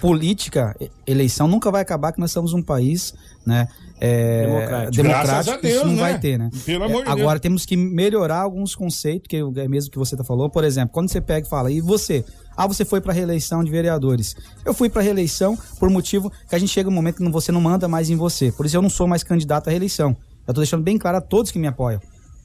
[0.00, 0.74] política,
[1.06, 3.12] eleição nunca vai acabar, que nós somos um país,
[3.46, 3.68] né?
[4.00, 4.46] É,
[4.90, 5.60] Democrático.
[5.62, 6.00] Deus, isso não né?
[6.00, 6.50] vai ter, né?
[6.64, 7.40] Pelo É, amor de agora Deus.
[7.40, 10.48] temos que melhorar alguns conceitos, que é mesmo que você tá falou.
[10.48, 12.24] Por exemplo, quando você pega e fala, e você?
[12.56, 14.34] Ah, você foi para reeleição de vereadores.
[14.64, 17.60] Eu fui para reeleição por motivo que a gente chega um momento que você não
[17.60, 18.50] manda mais em você.
[18.50, 20.16] Por isso eu não sou mais candidato à reeleição.
[20.46, 22.00] Eu tô deixando bem claro a todos que me apoiam.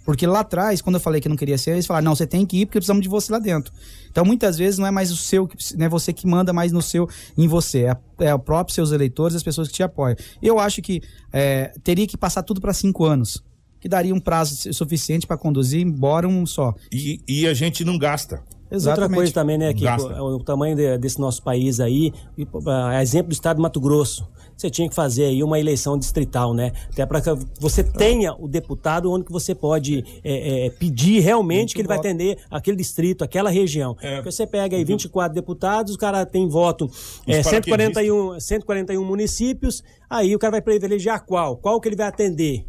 [0.06, 2.46] Porque lá atrás, quando eu falei que não queria ser, eles falaram, não, você tem
[2.46, 3.74] que ir porque precisamos de você lá dentro.
[4.12, 6.72] Então, muitas vezes, não é mais o seu, que- não é você que manda mais
[6.72, 7.86] no seu, em você.
[8.20, 10.16] É, é o próprio seus eleitores, as pessoas que te apoiam.
[10.42, 11.02] Eu acho que
[11.34, 13.44] é, teria que passar tudo para cinco anos.
[13.82, 16.74] Que daria um prazo su- suficiente para conduzir, embora um só.
[16.92, 18.42] E, e a gente não gasta.
[18.72, 20.22] Outra coisa também, né, Kiko, Gasta.
[20.24, 23.80] o, o tamanho de- desse nosso país aí, e, ah, exemplo do estado do Mato
[23.80, 24.28] Grosso.
[24.56, 26.72] Você tinha que fazer aí uma eleição distrital, né?
[26.92, 27.30] Até para que
[27.60, 31.98] você tenha o deputado onde que você pode é, é, pedir realmente que ele vai
[31.98, 33.98] atender aquele distrito, aquela região.
[34.02, 34.16] É.
[34.16, 36.90] Porque você pega aí 24 deputados, o cara tem voto
[37.28, 41.58] é, Os 141, 141 municípios, aí o cara vai privilegiar qual?
[41.58, 42.66] Qual que ele vai atender?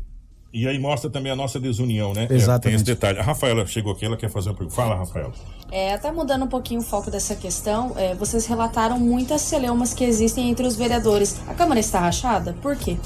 [0.57, 2.27] E aí mostra também a nossa desunião, né?
[2.31, 2.63] É, Exatamente.
[2.63, 3.19] tem esse detalhe.
[3.19, 4.75] A Rafaela chegou aqui, ela quer fazer uma pergunta.
[4.75, 5.31] Fala, Rafaela.
[5.71, 10.03] É, até mudando um pouquinho o foco dessa questão, é, vocês relataram muitas celeumas que
[10.03, 11.39] existem entre os vereadores.
[11.47, 12.55] A Câmara está rachada?
[12.63, 12.97] Por quê?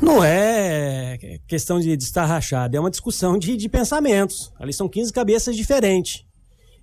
[0.00, 1.18] Não é
[1.48, 4.52] questão de, de estar rachado, é uma discussão de, de pensamentos.
[4.56, 6.24] Ali são 15 cabeças diferentes.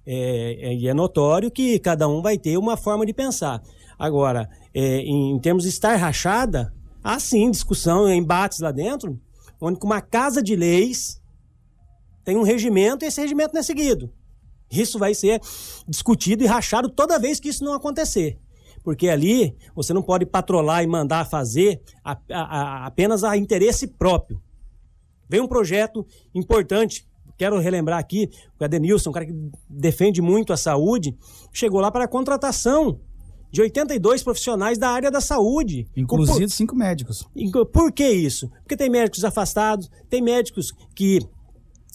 [0.05, 3.61] É, é- e é notório que cada um vai ter uma forma de pensar.
[3.97, 6.74] Agora, é, em, em termos de estar rachada,
[7.06, 9.22] há sim discussão, embates lá dentro,
[9.62, 11.22] onde uma casa de leis
[12.24, 14.12] tem um regimento e esse regimento não é seguido.
[14.72, 15.39] Isso vai ser
[15.88, 18.39] discutido e rachado toda vez que isso não acontecer.
[18.84, 23.86] Porque ali você não pode patrolar e mandar fazer a, a, a, apenas a interesse
[23.86, 24.41] próprio.
[25.30, 28.30] Vem um projeto importante, quero relembrar aqui,
[28.60, 31.16] o Adenilson, um cara que defende muito a saúde,
[31.53, 32.99] chegou lá para a contratação
[33.56, 35.88] de 82 profissionais da área da saúde.
[35.95, 37.26] Inclusive cinco médicos.
[37.72, 38.49] Por que isso?
[38.49, 41.26] Porque tem médicos afastados, tem médicos que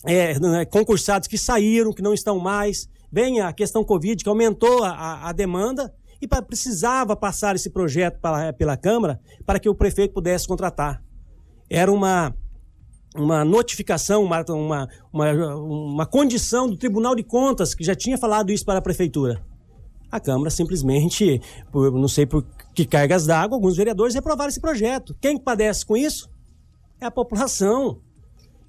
[0.07, 2.89] é, concursados que saíram, que não estão mais.
[3.13, 8.19] Vem a questão Covid, que aumentou a, a demanda e pra, precisava passar esse projeto
[8.21, 11.03] pela, pela Câmara para que o prefeito pudesse contratar.
[11.69, 12.35] Era uma,
[13.15, 18.51] uma notificação, uma, uma, uma, uma condição do Tribunal de Contas, que já tinha falado
[18.51, 19.45] isso para a Prefeitura.
[20.11, 21.41] A Câmara simplesmente,
[21.71, 22.45] por, não sei por
[22.75, 25.15] que cargas d'água, alguns vereadores reprovaram esse projeto.
[25.21, 26.29] Quem padece com isso?
[27.01, 28.01] É a população.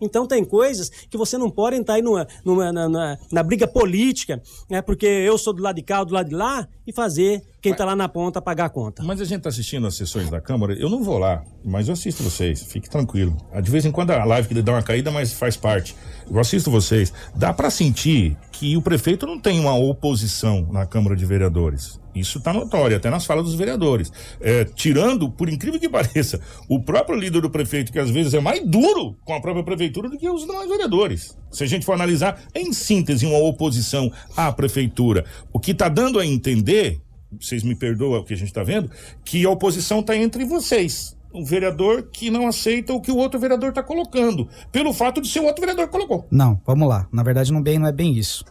[0.02, 3.68] Então tem coisas que você não pode entrar aí numa, numa na, na, na, briga
[3.68, 4.82] política, né?
[4.82, 7.86] Porque eu sou do lado de cá, do lado de lá, e fazer quem está
[7.86, 9.04] lá na ponta pagar a conta.
[9.04, 11.94] Mas a gente está assistindo as sessões da Câmara, eu não vou lá, mas eu
[11.94, 13.38] assisto vocês, fique tranquilo.
[13.62, 15.96] De vez em quando a live que ele dá uma caída, mas faz parte.
[16.30, 17.14] Eu assisto vocês.
[17.36, 22.00] Dá para sentir que o prefeito não tem uma oposição na Câmara de Vereadores.
[22.14, 24.12] Isso está notório, até nas falas dos vereadores.
[24.40, 28.40] É, tirando, por incrível que pareça, o próprio líder do prefeito, que às vezes é
[28.40, 31.38] mais duro com a própria prefeitura do que os demais vereadores.
[31.50, 35.26] Se a gente for analisar, em síntese, uma oposição à prefeitura.
[35.54, 37.02] O que está dando a entender,
[37.40, 38.90] vocês me perdoam o que a gente está vendo,
[39.24, 43.40] que a oposição está entre vocês um vereador que não aceita o que o outro
[43.40, 46.28] vereador está colocando, pelo fato de ser o outro vereador que colocou.
[46.30, 47.08] Não, vamos lá.
[47.12, 48.44] Na verdade, não, bem, não é bem isso.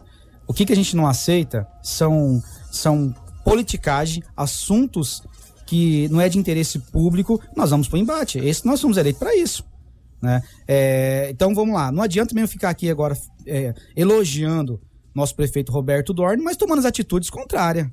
[0.47, 3.13] O que, que a gente não aceita são, são
[3.43, 5.21] politicagem, assuntos
[5.65, 8.39] que não é de interesse público, nós vamos para o embate.
[8.39, 9.63] Esse, nós somos eleitos para isso.
[10.21, 10.41] Né?
[10.67, 13.17] É, então vamos lá, não adianta mesmo ficar aqui agora
[13.47, 14.79] é, elogiando
[15.15, 17.87] nosso prefeito Roberto Dorn, mas tomando as atitudes contrárias.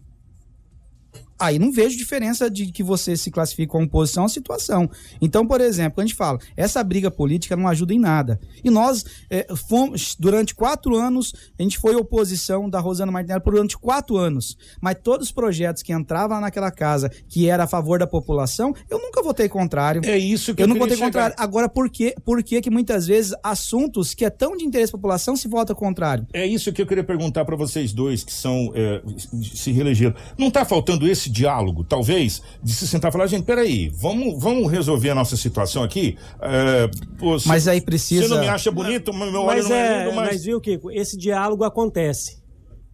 [1.39, 4.91] Aí não vejo diferença de que você se classifique como posição ou situação.
[5.21, 8.41] Então, por exemplo, a gente fala, essa briga política não ajuda em nada.
[8.65, 13.59] E nós, é, fomos, durante quatro anos, a gente foi oposição da Rosana Martinelli por
[13.59, 14.57] durante quatro anos.
[14.81, 18.99] Mas todos os projetos que entravam naquela casa, que era a favor da população, eu
[18.99, 20.03] nunca votei contrário.
[20.05, 21.07] É isso que eu, eu não votei chegar.
[21.07, 21.35] contrário.
[21.39, 24.99] Agora, por que, por que que muitas vezes assuntos que é tão de interesse da
[24.99, 26.27] população se vota contrário?
[26.33, 29.03] É isso que eu queria perguntar para vocês dois que são é,
[29.43, 30.15] se reelegeram.
[30.37, 34.71] Não está faltando esse diálogo, talvez, de se sentar e falar, gente, peraí, vamos, vamos
[34.71, 36.17] resolver a nossa situação aqui?
[36.41, 38.29] É, pô, se, mas aí precisa...
[38.29, 40.29] Você não me acha bonito, meu mas olho não é, é lindo, mas...
[40.29, 42.39] mas viu, Kiko, esse diálogo acontece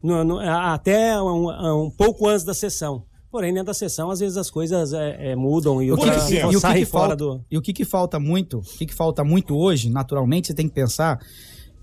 [0.02, 3.04] no, no, até um, um, pouco antes da sessão.
[3.30, 6.44] Porém, dentro da sessão, às vezes as coisas é, é, mudam e o que, e
[6.44, 7.44] o que, sai que fora falta, do...
[7.50, 10.68] E o que, que falta muito, o que, que falta muito hoje, naturalmente, você tem
[10.68, 11.18] que pensar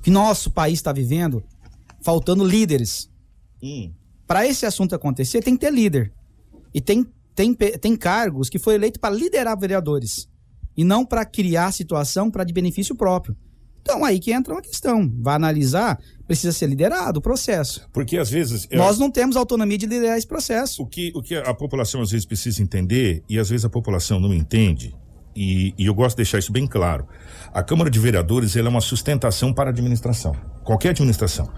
[0.02, 1.44] que nosso país está vivendo
[2.02, 3.10] faltando líderes.
[3.62, 3.92] Hum.
[4.28, 6.12] Para esse assunto acontecer, tem que ter líder.
[6.74, 7.06] E tem,
[7.36, 10.28] tem, tem cargos que foi eleito para liderar vereadores.
[10.76, 13.36] E não para criar situação para de benefício próprio.
[13.82, 15.12] Então aí que entra uma questão.
[15.20, 17.88] Vai analisar, precisa ser liderado o processo.
[17.92, 18.68] Porque às vezes.
[18.70, 20.84] é- Nós não temos autonomia de liderar esse processo.
[20.84, 24.20] O que, o que a população às vezes precisa entender, e às vezes a população
[24.20, 24.96] não entende,
[25.36, 27.08] e, e eu gosto de deixar isso bem claro.
[27.54, 31.50] A Câmara de Vereadores ela é uma sustentação para a administração, qualquer administração.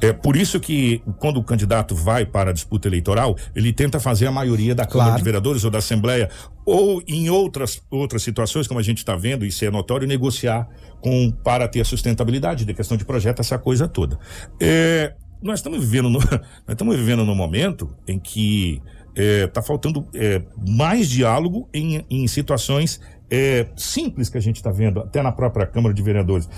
[0.00, 4.26] É por isso que quando o candidato vai para a disputa eleitoral, ele tenta fazer
[4.26, 5.18] a maioria da Câmara Claro.
[5.18, 6.28] de Vereadores ou da Assembleia,
[6.64, 10.68] ou em outras, outras situações, como a gente está vendo, isso é notório, negociar
[11.00, 14.18] com para ter a sustentabilidade de questão de projeto, essa coisa toda.
[14.60, 18.80] É, nós estamos vivendo no, nós estamos vivendo num momento em que
[19.16, 23.00] está faltando é, mais diálogo em, em situações
[23.30, 26.48] é, simples que a gente está vendo, até na própria Câmara de Vereadores.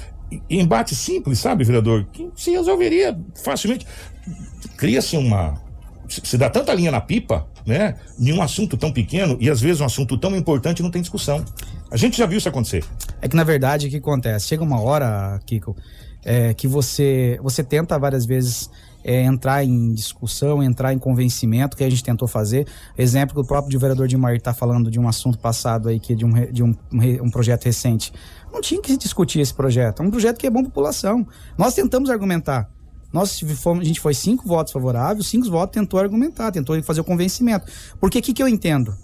[0.48, 2.06] Embate simples, sabe, vereador?
[2.10, 3.86] Que se resolveria facilmente.
[4.76, 5.60] Cria-se uma.
[6.08, 7.96] Se dá tanta linha na pipa, né?
[8.18, 11.44] Em um assunto tão pequeno, e às vezes um assunto tão importante não tem discussão.
[11.90, 12.82] A gente já viu isso acontecer.
[13.20, 14.48] É que na verdade o que acontece?
[14.48, 15.76] Chega uma hora, Kiko,
[16.24, 18.70] é, que você, você tenta várias vezes
[19.04, 22.66] é, entrar em discussão, entrar em convencimento, que a gente tentou fazer.
[22.96, 26.14] Exemplo que o próprio vereador de Mar está falando de um assunto passado aí, que
[26.14, 26.74] de, um, de um,
[27.22, 28.12] um projeto recente.
[28.52, 30.02] Não tinha que se discutir esse projeto.
[30.02, 31.26] É um projeto que é bom para a população.
[31.56, 32.68] Nós tentamos argumentar.
[33.12, 37.04] Nós fomos, a gente foi cinco votos favoráveis, cinco votos tentou argumentar, tentou fazer o
[37.04, 37.66] convencimento.
[38.00, 38.96] Porque o que, que eu entendo?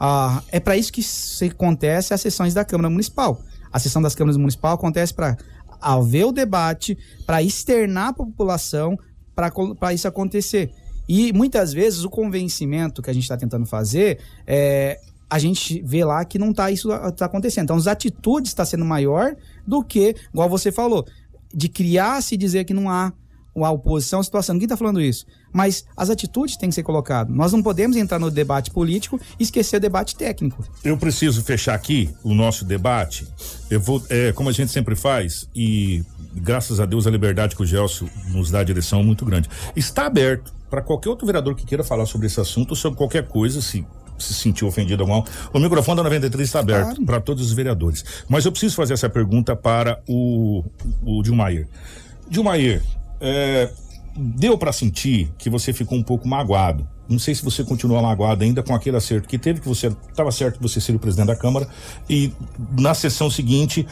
[0.00, 3.40] Ah, é para isso que se acontece as sessões da Câmara Municipal.
[3.72, 5.36] A sessão das câmaras municipais acontece para
[5.80, 8.98] haver o debate, para externar para a população,
[9.34, 10.70] para isso acontecer.
[11.08, 15.00] E muitas vezes o convencimento que a gente está tentando fazer é,
[15.32, 17.64] a gente vê lá que não tá isso tá acontecendo.
[17.64, 19.34] Então, as atitudes está sendo maior
[19.66, 21.06] do que, igual você falou,
[21.54, 23.12] de criar-se e dizer que não há
[23.56, 24.54] a oposição, a situação.
[24.54, 25.26] Ninguém está falando isso.
[25.50, 27.34] Mas as atitudes têm que ser colocadas.
[27.34, 30.64] Nós não podemos entrar no debate político e esquecer o debate técnico.
[30.84, 33.26] Eu preciso fechar aqui o nosso debate.
[33.70, 36.02] Eu vou, é, como a gente sempre faz, e
[36.34, 39.48] graças a Deus a liberdade que o Gelson nos dá a direção é muito grande.
[39.76, 43.26] Está aberto para qualquer outro vereador que queira falar sobre esse assunto ou sobre qualquer
[43.26, 43.84] coisa, se
[44.18, 45.24] se sentiu ofendido ou não.
[45.52, 47.04] O microfone da 93 está aberto claro.
[47.04, 48.04] para todos os vereadores.
[48.28, 50.64] Mas eu preciso fazer essa pergunta para o,
[51.04, 51.68] o Dilmair.
[52.28, 52.82] Dilmair,
[53.20, 53.70] é,
[54.16, 56.86] deu para sentir que você ficou um pouco magoado.
[57.08, 60.30] Não sei se você continua magoado ainda com aquele acerto que teve, que você estava
[60.30, 61.68] certo que você seria o presidente da Câmara,
[62.08, 62.32] e
[62.78, 63.86] na sessão seguinte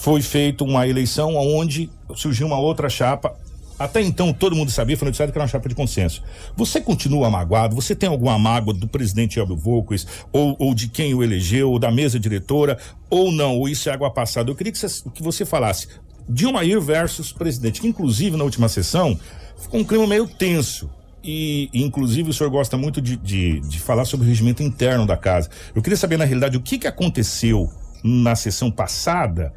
[0.00, 3.36] foi feita uma eleição onde surgiu uma outra chapa
[3.78, 6.22] até então todo mundo sabia, foi noticiado que era uma chapa de consenso.
[6.56, 7.74] Você continua magoado?
[7.74, 11.78] Você tem alguma mágoa do presidente Elbio Volques, ou, ou de quem o elegeu, ou
[11.78, 12.78] da mesa diretora,
[13.10, 13.58] ou não?
[13.58, 14.50] Ou isso é água passada?
[14.50, 15.88] Eu queria que você, que você falasse
[16.28, 19.18] Dilmair versus presidente, que inclusive na última sessão
[19.58, 20.90] ficou um clima meio tenso.
[21.22, 25.16] E, inclusive, o senhor gosta muito de, de, de falar sobre o regimento interno da
[25.16, 25.50] casa.
[25.74, 27.68] Eu queria saber, na realidade, o que, que aconteceu
[28.02, 29.52] na sessão passada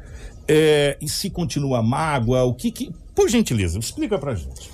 [0.52, 4.68] é, e se continua mágoa, o que, que por gentileza, explica pra gente.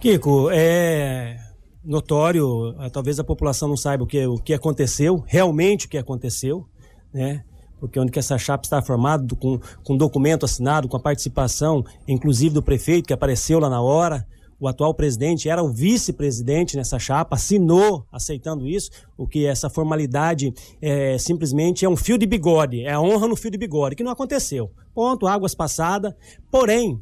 [0.00, 1.36] Kiko, é
[1.84, 5.98] notório, ah, talvez a população não saiba o que, o que aconteceu, realmente o que
[5.98, 6.66] aconteceu,
[7.12, 7.44] né?
[7.78, 12.54] Porque onde que essa chapa está formada, com, com documento assinado, com a participação, inclusive
[12.54, 14.26] do prefeito, que apareceu lá na hora,
[14.60, 20.52] o atual presidente era o vice-presidente nessa chapa, assinou aceitando isso, o que essa formalidade
[20.82, 24.04] é, simplesmente é um fio de bigode, é a honra no fio de bigode, que
[24.04, 24.70] não aconteceu.
[24.94, 26.12] Ponto, águas passadas.
[26.50, 27.00] Porém,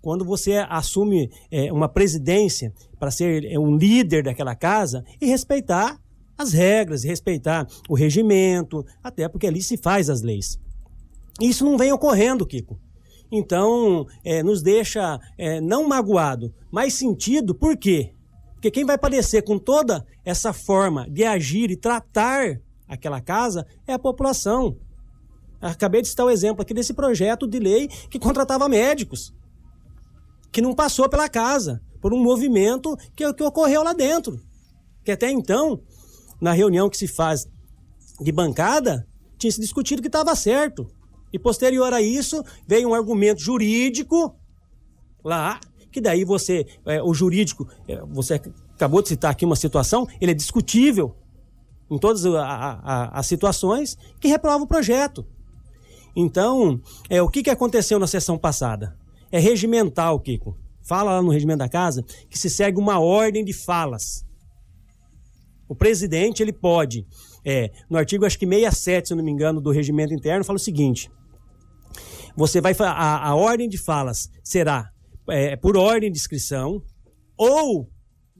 [0.00, 6.00] quando você assume é, uma presidência para ser é, um líder daquela casa e respeitar
[6.38, 10.58] as regras, respeitar o regimento, até porque ali se faz as leis.
[11.40, 12.78] Isso não vem ocorrendo, Kiko.
[13.36, 18.14] Então, é, nos deixa é, não magoado, mas sentido, por quê?
[18.54, 23.92] Porque quem vai padecer com toda essa forma de agir e tratar aquela casa é
[23.92, 24.76] a população.
[25.60, 29.34] Acabei de citar o exemplo aqui desse projeto de lei que contratava médicos
[30.52, 34.40] que não passou pela casa, por um movimento que, que ocorreu lá dentro.
[35.04, 35.82] Que até então,
[36.40, 37.48] na reunião que se faz
[38.20, 39.04] de bancada,
[39.36, 40.86] tinha se discutido que estava certo.
[41.34, 44.34] E posterior a isso, veio um argumento jurídico
[45.22, 45.60] lá,
[45.92, 48.40] que daí você, é, o jurídico, é, você
[48.74, 51.14] acabou de citar aqui uma situação, ele é discutível
[51.90, 55.26] em todas a, a, as situações, que reprova o projeto.
[56.16, 56.80] Então,
[57.10, 58.96] é, o que, que aconteceu na sessão passada?
[59.34, 60.56] é regimental, Kiko.
[60.80, 64.24] Fala lá no regimento da casa que se segue uma ordem de falas.
[65.68, 67.04] O presidente, ele pode,
[67.44, 70.60] é, no artigo acho que 67, se não me engano, do regimento interno, fala o
[70.60, 71.10] seguinte:
[72.36, 74.90] você vai a, a ordem de falas será
[75.28, 76.82] é, por ordem de inscrição
[77.36, 77.88] ou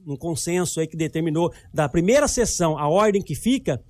[0.05, 3.81] um consenso aí que determinou da primeira sessão a ordem que fica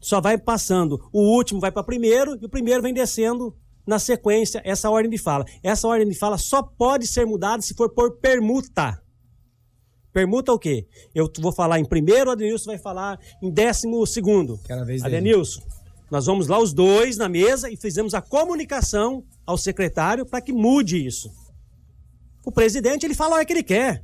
[0.00, 3.54] só vai passando o último vai para primeiro e o primeiro vem descendo
[3.86, 5.46] na sequência essa ordem de fala.
[5.62, 9.00] Essa ordem de fala só pode ser mudada se for por permuta.
[10.12, 10.86] Permuta o quê?
[11.14, 14.58] Eu vou falar em primeiro, o Adenilson vai falar em décimo segundo.
[14.66, 15.62] Cada vez Adenilson,
[16.10, 20.52] nós vamos lá os dois na mesa e fizemos a comunicação ao secretário para que
[20.52, 21.30] mude isso.
[22.44, 24.02] O presidente, ele fala a hora que ele quer.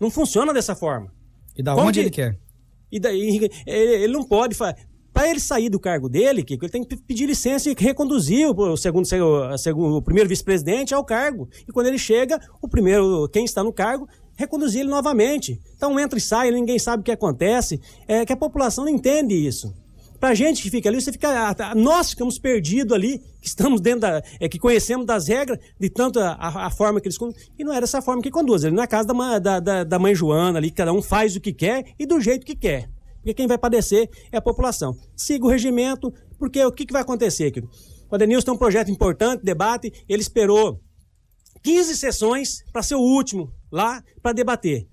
[0.00, 1.12] Não funciona dessa forma.
[1.56, 2.38] E da onde ele quer?
[2.90, 4.76] E daí, ele, ele não pode falar.
[5.12, 8.76] Para ele sair do cargo dele, Kiko, ele tem que pedir licença e reconduzir o,
[8.76, 9.08] segundo,
[9.96, 11.48] o primeiro vice-presidente ao cargo.
[11.66, 15.60] E quando ele chega, o primeiro, quem está no cargo, reconduzir ele novamente.
[15.74, 17.80] Então entra e sai, ninguém sabe o que acontece.
[18.06, 19.74] É que a população não entende isso.
[20.20, 21.74] Pra gente que fica ali, você fica.
[21.76, 24.22] Nós ficamos perdidos ali, que estamos dentro da.
[24.40, 27.48] É, que conhecemos das regras, de tanto a, a forma que eles conduzem.
[27.56, 28.64] E não era essa forma que conduz.
[28.64, 31.52] Ele na casa da, da, da, da mãe Joana ali, cada um faz o que
[31.52, 32.90] quer e do jeito que quer.
[33.18, 34.96] Porque quem vai padecer é a população.
[35.16, 37.70] Siga o regimento, porque o que, que vai acontecer, querido?
[38.10, 40.80] O Adenilson tem um projeto importante, debate, ele esperou
[41.62, 44.88] 15 sessões para ser o último lá para debater.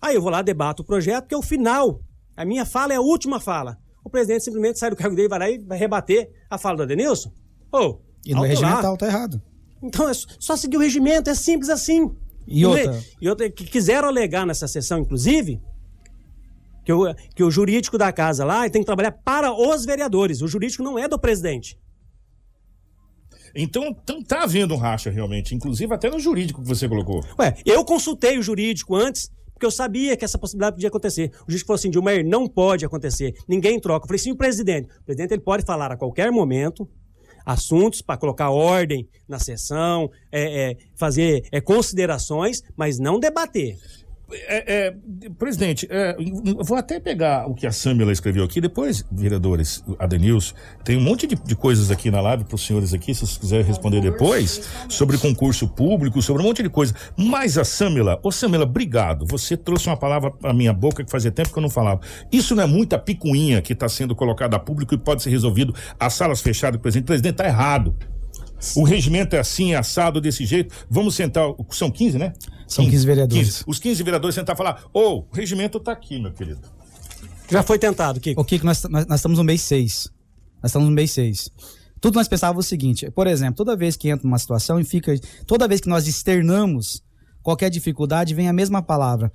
[0.00, 2.00] Aí eu vou lá, debato o projeto, que é o final.
[2.36, 3.76] A minha fala é a última fala.
[4.04, 6.82] O presidente simplesmente sai do cargo dele, vai lá e vai rebater a fala do
[6.84, 7.32] Adenilson.
[7.72, 9.40] Oh, e no regimental tá errado.
[9.82, 12.10] Então é só seguir o regimento, é simples assim.
[12.46, 13.02] E outra?
[13.20, 15.60] E outra, que quiseram alegar nessa sessão, inclusive,
[16.84, 20.42] que o, que o jurídico da casa lá tem que trabalhar para os vereadores.
[20.42, 21.78] O jurídico não é do presidente.
[23.54, 27.24] Então, então tá havendo um racha realmente, inclusive até no jurídico que você colocou.
[27.38, 29.30] Ué, eu consultei o jurídico antes,
[29.60, 31.30] porque eu sabia que essa possibilidade podia acontecer.
[31.42, 34.04] O jurídico falou assim, Dilmer, não pode acontecer, ninguém troca.
[34.04, 34.88] Eu falei, sim, o presidente.
[35.02, 36.88] O presidente ele pode falar a qualquer momento,
[37.44, 43.76] assuntos para colocar ordem na sessão, é, é, fazer é, considerações, mas não debater.
[44.32, 44.96] É, é,
[45.38, 46.16] presidente, é,
[46.58, 48.60] vou até pegar o que a Samila escreveu aqui.
[48.60, 50.54] Depois, vereadores, Adenils,
[50.84, 53.38] tem um monte de, de coisas aqui na live para os senhores aqui, se vocês
[53.38, 56.94] quiserem responder depois, sobre concurso público, sobre um monte de coisa.
[57.16, 59.26] Mas a Samila, ô Samila, obrigado.
[59.26, 62.00] Você trouxe uma palavra para minha boca que fazia tempo que eu não falava.
[62.30, 65.74] Isso não é muita picuinha que está sendo colocada a público e pode ser resolvido
[65.98, 67.06] às salas fechadas, presidente.
[67.06, 67.94] Presidente está errado.
[68.76, 70.74] O regimento é assim, é assado desse jeito.
[70.88, 71.44] Vamos sentar.
[71.70, 72.32] São 15, né?
[72.66, 73.48] São 15 vereadores.
[73.48, 73.64] 15.
[73.66, 76.60] Os 15 vereadores sentar e falar: Ô, oh, o regimento está aqui, meu querido.
[77.50, 78.40] Já foi tentado, Kiko.
[78.40, 80.08] O Kiko, nós, nós, nós estamos no mês 6.
[80.62, 81.50] Nós estamos no mês 6.
[82.00, 85.12] Tudo nós pensávamos o seguinte: por exemplo, toda vez que entra numa situação e fica.
[85.46, 87.02] Toda vez que nós externamos
[87.42, 89.30] qualquer dificuldade, vem a mesma palavra.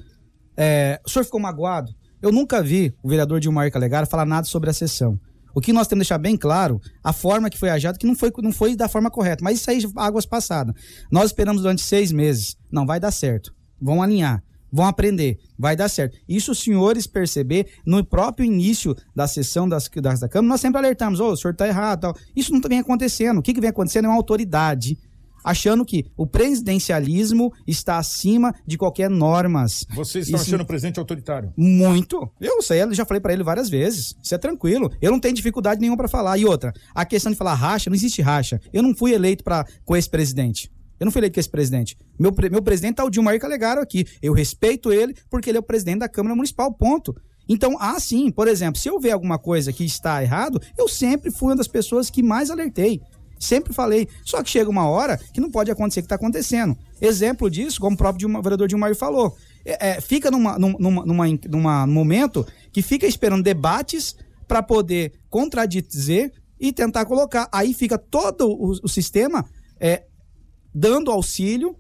[0.58, 1.92] É, o senhor ficou magoado?
[2.22, 5.20] Eu nunca vi o vereador Dilmar Calegaro falar nada sobre a sessão.
[5.56, 8.16] O que nós temos que deixar bem claro, a forma que foi agiado, que não
[8.16, 9.42] foi, não foi da forma correta.
[9.42, 10.76] Mas isso aí, águas passadas.
[11.10, 12.58] Nós esperamos durante seis meses.
[12.70, 13.56] Não vai dar certo.
[13.82, 14.44] Vão alinhar.
[14.72, 16.18] Vão aprender, vai dar certo.
[16.28, 20.80] Isso os senhores perceber no próprio início da sessão das, das da Câmara, nós sempre
[20.80, 22.02] alertamos, ô, oh, o senhor está errado.
[22.02, 22.16] Tal.
[22.36, 23.38] Isso não vem acontecendo.
[23.38, 24.98] O que, que vem acontecendo é uma autoridade
[25.46, 29.86] achando que o presidencialismo está acima de qualquer normas.
[29.94, 30.50] Vocês estão Isso...
[30.50, 31.54] achando o presidente autoritário?
[31.56, 32.28] Muito.
[32.42, 34.16] Eu sei, eu já falei para ele várias vezes.
[34.22, 34.92] Isso é tranquilo.
[35.00, 36.40] Eu não tenho dificuldade nenhuma para falar.
[36.40, 38.60] E outra, a questão de falar racha, não existe racha.
[38.74, 40.72] Eu não fui eleito para com esse presidente.
[41.00, 41.96] Eu não fui eleito com esse presidente.
[42.18, 44.06] Meu, meu presidente é o Dilmar Calegaro aqui.
[44.22, 47.16] Eu respeito ele porque ele é o presidente da Câmara Municipal, ponto.
[47.48, 51.50] Então, assim, por exemplo, se eu ver alguma coisa que está errado, eu sempre fui
[51.50, 53.02] uma das pessoas que mais alertei.
[53.46, 54.08] Sempre falei.
[54.24, 56.78] Só que chega uma hora que não pode acontecer o que está acontecendo.
[57.00, 59.36] Exemplo disso, como o próprio vereador Dilmar falou.
[59.64, 64.16] É, é, fica numa, numa, numa, numa, momento que fica esperando debates
[64.48, 67.48] para poder contradizer e tentar colocar.
[67.52, 69.46] Aí fica todo o, o sistema
[69.80, 70.04] é,
[70.74, 71.76] dando auxílio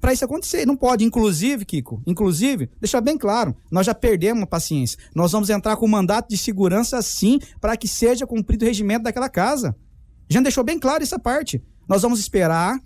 [0.00, 0.66] para isso acontecer.
[0.66, 4.98] Não pode, inclusive, Kiko, inclusive, deixar bem claro, nós já perdemos a paciência.
[5.14, 9.28] Nós vamos entrar com mandato de segurança sim para que seja cumprido o regimento daquela
[9.28, 9.76] casa.
[10.30, 11.62] Já deixou bem claro essa parte.
[11.88, 12.78] Nós vamos esperar,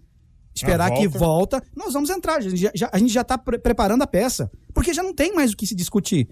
[0.55, 1.03] esperar volta.
[1.03, 2.37] que volta, nós vamos entrar.
[2.37, 4.51] A gente já, a gente já está pre preparando a peça.
[4.73, 6.29] Porque já não tem mais o que se discutir.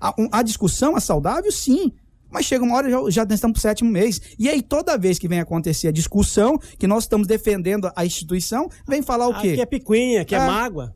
[0.00, 1.92] A, um, a discussão é saudável, sim.
[2.30, 4.20] Mas chega uma hora, já, já estamos pro sétimo mês.
[4.38, 8.68] E aí, toda vez que vem acontecer a discussão, que nós estamos defendendo a instituição,
[8.86, 9.54] vem falar o quê?
[9.54, 10.94] Que é picuinha, que é, é mágoa.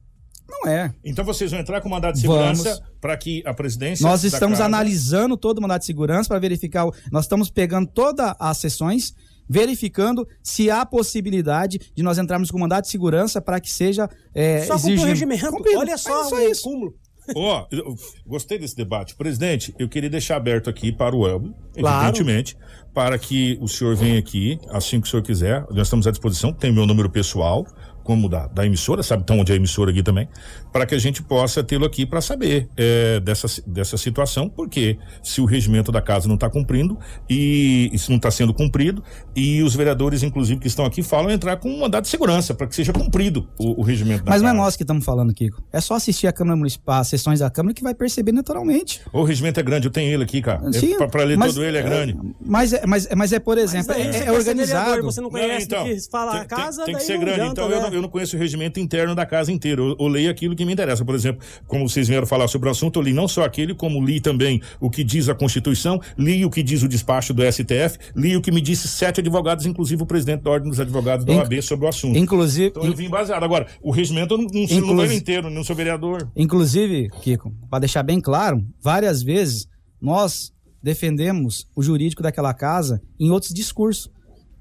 [0.49, 0.93] Não é.
[1.03, 4.07] Então vocês vão entrar com mandado de segurança para que a presidência.
[4.07, 4.67] Nós estamos casa...
[4.67, 6.87] analisando todo o mandado de segurança para verificar.
[6.87, 6.95] O...
[7.11, 9.15] Nós estamos pegando todas as sessões
[9.53, 14.65] verificando se há possibilidade de nós entrarmos com mandato de segurança para que seja é,
[14.65, 15.05] só exigido.
[15.05, 15.51] regimento.
[15.51, 15.79] Cumprido.
[15.79, 16.63] Olha só, é só isso.
[16.63, 16.95] cúmulo.
[17.37, 17.95] Ó, oh,
[18.27, 19.15] gostei desse debate.
[19.15, 21.53] Presidente, eu queria deixar aberto aqui para o claro.
[21.77, 22.57] evidentemente,
[22.95, 25.67] para que o senhor venha aqui, assim que o senhor quiser.
[25.71, 27.67] Nós estamos à disposição, tem meu número pessoal,
[28.03, 30.29] como da, da emissora, sabe tão onde é a emissora aqui também,
[30.73, 35.41] para que a gente possa tê-lo aqui para saber é, dessa, dessa situação, porque se
[35.41, 36.99] o regimento da casa não está cumprindo
[37.29, 39.03] e isso não está sendo cumprido,
[39.35, 42.67] e os vereadores, inclusive, que estão aqui, falam entrar com um mandado de segurança para
[42.67, 44.53] que seja cumprido o, o regimento da Mas casa.
[44.53, 45.63] não é nós que estamos falando, Kiko.
[45.73, 49.01] É só assistir a Câmara Municipal, as sessões da Câmara que vai perceber naturalmente.
[49.13, 50.73] O regimento é grande, eu tenho ele aqui, cara.
[50.73, 52.17] Sim, é, para ler mas, todo ele é grande.
[52.45, 55.03] Mas é, mas, mas é por exemplo, é, é, é organizado.
[55.03, 57.41] Você não conhece não, então, que fala tem, a casa, tem, tem que ser grande.
[57.41, 57.77] Adianta, então né?
[57.77, 59.81] eu, não, eu não conheço o regimento interno da casa inteira.
[59.81, 61.05] Eu, eu, leio aquilo que me interessa.
[61.05, 64.05] Por exemplo, como vocês vieram falar sobre o assunto, eu li não só aquele, como
[64.05, 67.99] li também o que diz a Constituição, li o que diz o despacho do STF,
[68.17, 71.33] li o que me disse sete advogados, inclusive o presidente da Ordem dos Advogados da
[71.35, 72.19] OAB sobre o assunto.
[72.19, 72.69] Inclusive.
[72.69, 73.45] Então eu vim baseado.
[73.45, 76.29] Agora, o regimento não, não, não vai inteiro, não sou vereador.
[76.37, 79.69] Inclusive, Kiko, para deixar bem claro, várias vezes
[80.01, 84.11] nós defendemos o jurídico daquela casa em outros discursos.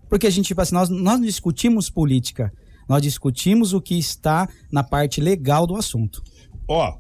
[0.08, 2.52] Porque a gente, tipo assim, nós, nós não discutimos política,
[2.92, 6.22] nós discutimos o que está na parte legal do assunto.
[6.68, 7.00] Ó, oh,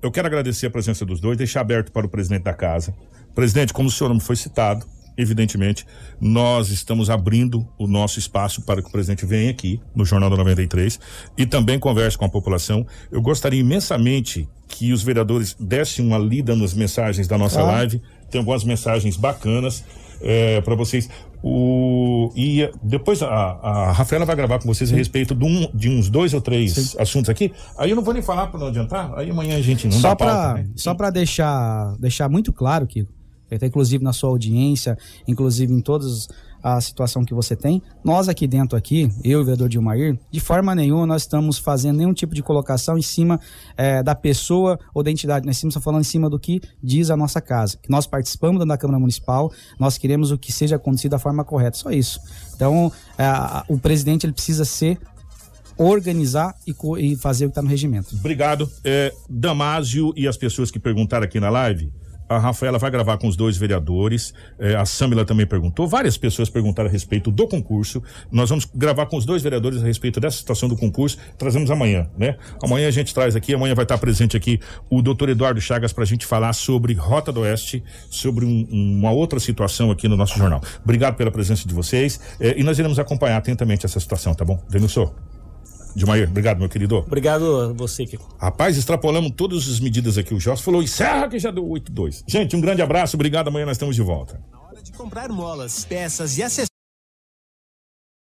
[0.00, 2.94] eu quero agradecer a presença dos dois, deixar aberto para o presidente da casa.
[3.34, 4.86] Presidente, como o senhor não foi citado,
[5.18, 5.84] evidentemente,
[6.20, 10.36] nós estamos abrindo o nosso espaço para que o presidente venha aqui no Jornal da
[10.36, 11.00] 93
[11.36, 12.86] e também converse com a população.
[13.10, 17.64] Eu gostaria imensamente que os vereadores dessem uma lida nas mensagens da nossa ah.
[17.64, 18.00] live.
[18.30, 19.84] Tem algumas mensagens bacanas
[20.20, 21.10] é, para vocês.
[21.42, 24.94] O, e depois a, a Rafaela vai gravar com vocês Sim.
[24.94, 26.96] a respeito de, um, de uns dois ou três Sim.
[27.00, 27.52] assuntos aqui.
[27.76, 29.12] Aí eu não vou nem falar para não adiantar.
[29.16, 30.68] Aí amanhã a gente não só para né?
[30.76, 33.12] Só para deixar, deixar muito claro, Kiko,
[33.50, 34.96] até inclusive na sua audiência,
[35.26, 36.28] inclusive em todas
[36.62, 37.82] a situação que você tem.
[38.04, 41.98] Nós aqui dentro aqui, eu e o vereador Dilmair, de forma nenhuma nós estamos fazendo
[41.98, 43.40] nenhum tipo de colocação em cima
[43.76, 45.46] eh, da pessoa ou da entidade.
[45.46, 47.76] Nós estamos falando em cima do que diz a nossa casa.
[47.82, 51.76] Que nós participamos da Câmara Municipal, nós queremos o que seja acontecido da forma correta.
[51.76, 52.20] Só isso.
[52.54, 54.98] Então, eh, o presidente ele precisa ser
[55.76, 58.14] organizar e, e fazer o que está no regimento.
[58.14, 58.70] Obrigado.
[58.84, 61.92] É, Damásio e as pessoas que perguntaram aqui na live.
[62.36, 64.32] A Rafaela vai gravar com os dois vereadores.
[64.58, 65.86] é, a Samila também perguntou.
[65.86, 68.02] Várias pessoas perguntaram a respeito do concurso.
[68.30, 71.16] Nós vamos gravar com os dois vereadores a respeito dessa situação do concurso.
[71.38, 72.36] Trazemos amanhã, né?
[72.62, 73.54] Amanhã a gente traz aqui.
[73.54, 74.60] Amanhã vai estar presente aqui
[74.90, 79.10] o doutor Eduardo Chagas para a gente falar sobre Rota do Oeste, sobre um- uma
[79.10, 80.60] outra situação aqui no nosso jornal.
[80.82, 82.20] Obrigado pela presença de vocês.
[82.40, 84.60] é, e nós iremos acompanhar atentamente essa situação, tá bom?
[84.68, 85.12] Denilson.
[85.94, 86.96] Dilmair, obrigado, meu querido.
[86.98, 88.34] Obrigado a você, Kiko.
[88.38, 90.34] Rapaz, extrapolamos todas as medidas aqui.
[90.34, 92.24] O Jorge falou, encerra que já deu 8-2.
[92.26, 93.48] Gente, um grande abraço, obrigado.
[93.48, 94.40] Amanhã nós estamos de volta.
[94.82, 96.71] de comprar molas, peças e acessórios.